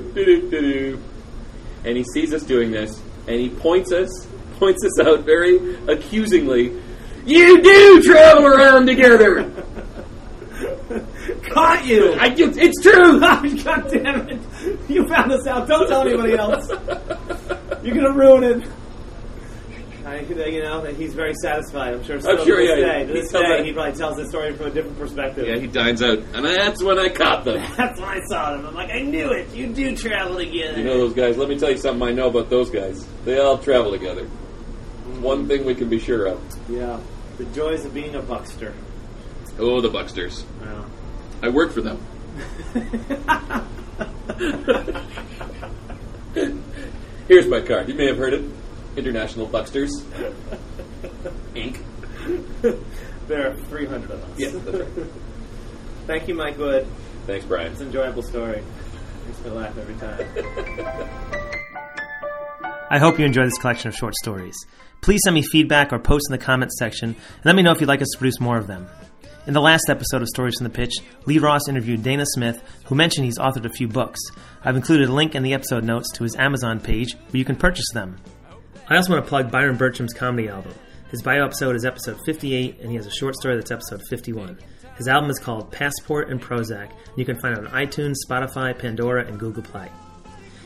he 1.97 2.05
sees 2.15 2.33
us 2.33 2.45
doing 2.45 2.71
this, 2.71 3.03
and 3.27 3.41
he 3.41 3.49
points 3.49 3.91
us, 3.91 4.09
points 4.61 4.85
us 4.85 5.01
out 5.05 5.25
very 5.25 5.75
accusingly. 5.89 6.81
You 7.27 7.63
do 7.63 8.01
travel 8.05 8.47
around 8.47 8.87
together. 8.87 9.51
caught 11.51 11.85
you. 11.85 12.13
I, 12.15 12.27
it's, 12.37 12.57
it's 12.57 12.83
true. 12.83 13.21
God 13.65 13.91
damn 13.91 14.29
it! 14.29 14.41
You 14.89 15.07
found 15.09 15.31
this 15.31 15.47
out. 15.47 15.69
Don't 15.69 15.89
tell 15.89 16.03
anybody 16.03 16.35
else. 16.35 16.69
You're 17.83 17.95
gonna 17.95 18.13
ruin 18.13 18.45
it. 18.45 18.69
I, 20.05 20.21
you 20.21 20.63
know, 20.63 20.85
he's 20.85 21.15
very 21.15 21.33
satisfied. 21.35 21.95
I'm 21.95 22.05
sure. 22.05 22.21
Still 22.21 22.45
sure, 22.45 22.61
to 22.61 22.67
this 22.67 22.81
yeah, 22.81 22.93
day, 22.93 23.07
to 23.07 23.07
he 23.07 23.21
this 23.21 23.31
tells 23.31 23.45
day, 23.45 23.57
that- 23.57 23.65
he 23.65 23.73
probably 23.73 23.95
tells 23.95 24.17
the 24.17 24.29
story 24.29 24.55
from 24.55 24.67
a 24.67 24.71
different 24.71 24.99
perspective. 24.99 25.47
Yeah, 25.47 25.59
he 25.59 25.67
dines 25.67 26.03
out, 26.03 26.19
and 26.19 26.45
that's 26.45 26.83
when 26.83 26.99
I 26.99 27.09
caught 27.09 27.45
them. 27.45 27.63
That's 27.77 27.99
when 28.01 28.09
I 28.09 28.21
saw 28.29 28.53
them. 28.53 28.67
I'm 28.67 28.75
like, 28.75 28.91
I 28.91 29.01
knew 29.01 29.31
it. 29.31 29.55
You 29.55 29.73
do 29.73 29.97
travel 29.97 30.37
together. 30.37 30.79
You 30.79 30.85
know 30.85 30.99
those 30.99 31.15
guys? 31.15 31.37
Let 31.37 31.49
me 31.49 31.59
tell 31.59 31.71
you 31.71 31.79
something 31.79 32.07
I 32.07 32.13
know 32.13 32.29
about 32.29 32.51
those 32.51 32.71
guys. 32.71 33.07
They 33.25 33.39
all 33.39 33.59
travel 33.59 33.91
together. 33.91 34.25
One 34.25 35.39
mm-hmm. 35.39 35.49
thing 35.49 35.65
we 35.65 35.75
can 35.75 35.89
be 35.89 35.99
sure 35.99 36.27
of. 36.27 36.41
yeah, 36.69 37.01
the 37.39 37.45
joys 37.47 37.85
of 37.85 37.95
being 37.95 38.15
a 38.15 38.23
buckster. 38.23 38.75
Oh, 39.59 39.81
the 39.81 39.91
Bucksters. 39.91 40.45
Well, 40.61 40.87
I 41.43 41.49
work 41.49 41.73
for 41.73 41.81
them. 41.81 41.99
Here's 47.29 47.49
my 47.49 47.61
card. 47.61 47.89
You 47.89 47.95
may 47.95 48.07
have 48.07 48.17
heard 48.17 48.35
it. 48.35 48.45
International 48.97 49.47
Bucksters. 49.49 49.91
Inc. 51.55 51.81
there 53.27 53.51
are 53.51 53.55
300 53.55 54.11
of 54.11 54.23
us. 54.23 54.39
Yeah, 54.39 54.51
that's 54.51 54.79
right. 54.79 55.07
Thank 56.07 56.29
you, 56.29 56.35
Mike 56.35 56.59
Wood. 56.59 56.87
Thanks, 57.27 57.45
Brian. 57.47 57.73
It's 57.73 57.81
an 57.81 57.89
enjoyable 57.89 58.23
story. 58.23 58.63
Makes 59.27 59.45
me 59.45 59.51
laugh 59.51 59.77
every 59.79 59.95
time. 59.97 60.27
I 62.91 62.99
hope 62.99 63.19
you 63.19 63.25
enjoy 63.25 63.45
this 63.45 63.59
collection 63.59 63.89
of 63.89 63.95
short 63.95 64.15
stories. 64.17 64.57
Please 65.01 65.21
send 65.25 65.35
me 65.35 65.43
feedback 65.43 65.93
or 65.93 65.99
post 65.99 66.27
in 66.29 66.33
the 66.39 66.45
comments 66.45 66.79
section 66.79 67.11
and 67.11 67.45
let 67.45 67.57
me 67.57 67.63
know 67.63 67.73
if 67.73 67.81
you'd 67.81 67.89
like 67.89 68.03
us 68.03 68.09
to 68.13 68.19
produce 68.19 68.39
more 68.41 68.59
of 68.59 68.67
them. 68.67 68.87
In 69.45 69.55
the 69.55 69.61
last 69.61 69.87
episode 69.89 70.23
of 70.23 70.29
Stories 70.29 70.55
from 70.57 70.65
the 70.65 70.71
Pitch, 70.71 70.95
Lee 71.27 71.41
Ross 71.41 71.69
interviewed 71.69 72.05
Dana 72.05 72.25
Smith, 72.25 72.63
who 72.85 72.95
mentioned 72.95 73.25
he's 73.25 73.41
authored 73.41 73.65
a 73.65 73.71
few 73.71 73.89
books. 73.89 74.21
I've 74.65 74.77
included 74.77 75.09
a 75.09 75.13
link 75.13 75.35
in 75.35 75.43
the 75.43 75.53
episode 75.53 75.83
notes 75.83 76.13
to 76.13 76.23
his 76.23 76.37
Amazon 76.37 76.79
page 76.79 77.15
where 77.15 77.39
you 77.39 77.45
can 77.45 77.57
purchase 77.57 77.91
them. 77.93 78.19
I 78.89 78.95
also 78.95 79.13
want 79.13 79.25
to 79.25 79.29
plug 79.29 79.51
Byron 79.51 79.77
Bertram's 79.77 80.15
comedy 80.15 80.49
album. 80.49 80.73
His 81.11 81.23
bio 81.23 81.45
episode 81.45 81.75
is 81.75 81.85
episode 81.85 82.21
58, 82.25 82.79
and 82.81 82.91
he 82.91 82.95
has 82.95 83.07
a 83.07 83.11
short 83.11 83.35
story 83.35 83.57
that's 83.57 83.73
episode 83.73 84.03
51. 84.09 84.61
His 84.97 85.09
album 85.09 85.29
is 85.29 85.41
called 85.41 85.73
Passport 85.73 86.31
and 86.31 86.41
Prozac, 86.41 86.91
and 86.91 87.17
you 87.19 87.25
can 87.25 87.41
find 87.41 87.59
it 87.59 87.67
on 87.67 87.73
iTunes, 87.73 88.15
Spotify, 88.25 88.79
Pandora, 88.79 89.27
and 89.27 89.41
Google 89.41 89.65
Play. 89.65 89.91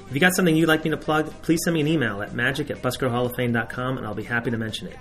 If 0.06 0.12
you 0.12 0.20
got 0.20 0.34
something 0.36 0.54
you'd 0.54 0.68
like 0.68 0.84
me 0.84 0.90
to 0.90 0.98
plug, 0.98 1.32
please 1.40 1.60
send 1.64 1.72
me 1.72 1.80
an 1.80 1.88
email 1.88 2.20
at 2.20 2.34
magic 2.34 2.70
at 2.70 2.82
buskerhalloffame.com, 2.82 3.96
and 3.96 4.06
I'll 4.06 4.14
be 4.14 4.22
happy 4.22 4.50
to 4.50 4.58
mention 4.58 4.88
it. 4.88 4.98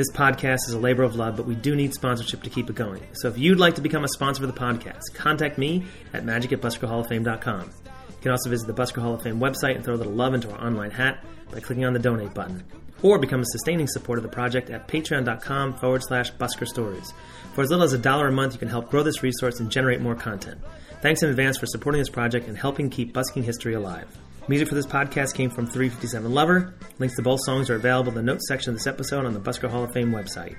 This 0.00 0.10
podcast 0.12 0.66
is 0.66 0.72
a 0.72 0.78
labor 0.78 1.02
of 1.02 1.14
love, 1.14 1.36
but 1.36 1.44
we 1.44 1.54
do 1.54 1.76
need 1.76 1.92
sponsorship 1.92 2.42
to 2.44 2.48
keep 2.48 2.70
it 2.70 2.74
going. 2.74 3.02
So 3.12 3.28
if 3.28 3.36
you'd 3.36 3.58
like 3.58 3.74
to 3.74 3.82
become 3.82 4.02
a 4.02 4.08
sponsor 4.08 4.40
for 4.40 4.46
the 4.46 4.58
podcast, 4.58 5.12
contact 5.12 5.58
me 5.58 5.84
at 6.14 6.24
magic 6.24 6.54
at 6.54 6.62
buskerhalloffame.com. 6.62 7.60
You 8.08 8.16
can 8.22 8.30
also 8.30 8.48
visit 8.48 8.66
the 8.66 8.72
Busker 8.72 9.02
Hall 9.02 9.12
of 9.12 9.20
Fame 9.20 9.38
website 9.38 9.74
and 9.74 9.84
throw 9.84 9.94
a 9.94 9.96
little 9.96 10.14
love 10.14 10.32
into 10.32 10.50
our 10.50 10.66
online 10.66 10.90
hat 10.90 11.22
by 11.52 11.60
clicking 11.60 11.84
on 11.84 11.92
the 11.92 11.98
donate 11.98 12.32
button. 12.32 12.64
Or 13.02 13.18
become 13.18 13.40
a 13.40 13.44
sustaining 13.44 13.88
supporter 13.88 14.20
of 14.20 14.22
the 14.22 14.34
project 14.34 14.70
at 14.70 14.88
patreon.com 14.88 15.74
forward 15.74 16.02
slash 16.02 16.32
busker 16.32 16.66
stories. 16.66 17.12
For 17.52 17.60
as 17.60 17.68
little 17.68 17.84
as 17.84 17.92
a 17.92 17.98
dollar 17.98 18.28
a 18.28 18.32
month, 18.32 18.54
you 18.54 18.58
can 18.58 18.68
help 18.68 18.88
grow 18.88 19.02
this 19.02 19.22
resource 19.22 19.60
and 19.60 19.70
generate 19.70 20.00
more 20.00 20.14
content. 20.14 20.62
Thanks 21.02 21.22
in 21.22 21.28
advance 21.28 21.58
for 21.58 21.66
supporting 21.66 22.00
this 22.00 22.08
project 22.08 22.48
and 22.48 22.56
helping 22.56 22.88
keep 22.88 23.12
busking 23.12 23.42
history 23.42 23.74
alive. 23.74 24.08
Music 24.50 24.68
for 24.68 24.74
this 24.74 24.84
podcast 24.84 25.34
came 25.34 25.48
from 25.48 25.64
357 25.64 26.34
Lover. 26.34 26.74
Links 26.98 27.14
to 27.14 27.22
both 27.22 27.38
songs 27.44 27.70
are 27.70 27.76
available 27.76 28.08
in 28.08 28.16
the 28.16 28.22
notes 28.24 28.48
section 28.48 28.70
of 28.70 28.76
this 28.76 28.88
episode 28.88 29.24
on 29.24 29.32
the 29.32 29.38
Busker 29.38 29.70
Hall 29.70 29.84
of 29.84 29.92
Fame 29.92 30.10
website. 30.10 30.56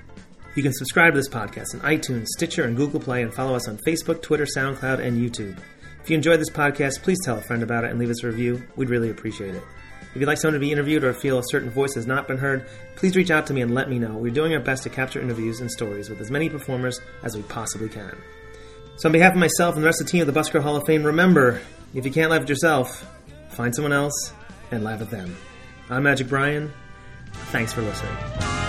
You 0.56 0.62
can 0.62 0.72
subscribe 0.72 1.12
to 1.12 1.18
this 1.18 1.28
podcast 1.28 1.74
on 1.74 1.80
iTunes, 1.80 2.28
Stitcher, 2.28 2.64
and 2.64 2.74
Google 2.74 3.00
Play, 3.00 3.20
and 3.20 3.34
follow 3.34 3.54
us 3.54 3.68
on 3.68 3.76
Facebook, 3.86 4.22
Twitter, 4.22 4.46
SoundCloud, 4.46 4.98
and 4.98 5.18
YouTube. 5.20 5.58
If 6.02 6.08
you 6.08 6.16
enjoyed 6.16 6.40
this 6.40 6.48
podcast, 6.48 7.02
please 7.02 7.18
tell 7.22 7.36
a 7.36 7.42
friend 7.42 7.62
about 7.62 7.84
it 7.84 7.90
and 7.90 7.98
leave 8.00 8.08
us 8.08 8.24
a 8.24 8.28
review. 8.28 8.62
We'd 8.76 8.88
really 8.88 9.10
appreciate 9.10 9.54
it. 9.54 9.62
If 10.14 10.16
you'd 10.16 10.26
like 10.26 10.38
someone 10.38 10.54
to 10.54 10.66
be 10.66 10.72
interviewed 10.72 11.04
or 11.04 11.12
feel 11.12 11.38
a 11.38 11.44
certain 11.50 11.68
voice 11.68 11.94
has 11.94 12.06
not 12.06 12.26
been 12.26 12.38
heard, 12.38 12.66
please 12.96 13.14
reach 13.14 13.30
out 13.30 13.46
to 13.48 13.52
me 13.52 13.60
and 13.60 13.74
let 13.74 13.90
me 13.90 13.98
know. 13.98 14.16
We're 14.16 14.32
doing 14.32 14.54
our 14.54 14.60
best 14.60 14.84
to 14.84 14.88
capture 14.88 15.20
interviews 15.20 15.60
and 15.60 15.70
stories 15.70 16.08
with 16.08 16.22
as 16.22 16.30
many 16.30 16.48
performers 16.48 16.98
as 17.24 17.36
we 17.36 17.42
possibly 17.42 17.90
can. 17.90 18.16
So, 18.96 19.10
on 19.10 19.12
behalf 19.12 19.34
of 19.34 19.38
myself 19.38 19.74
and 19.74 19.82
the 19.82 19.86
rest 19.86 20.00
of 20.00 20.06
the 20.06 20.12
team 20.12 20.26
of 20.26 20.32
the 20.32 20.40
Busker 20.40 20.62
Hall 20.62 20.76
of 20.76 20.86
Fame, 20.86 21.04
remember 21.04 21.60
if 21.94 22.06
you 22.06 22.10
can't 22.10 22.30
laugh 22.30 22.40
at 22.40 22.48
yourself, 22.48 23.06
find 23.52 23.74
someone 23.74 23.92
else 23.92 24.32
and 24.70 24.82
laugh 24.82 25.00
at 25.00 25.10
them. 25.10 25.36
I'm 25.90 26.02
Magic 26.02 26.28
Brian. 26.28 26.72
Thanks 27.50 27.72
for 27.72 27.82
listening. 27.82 28.61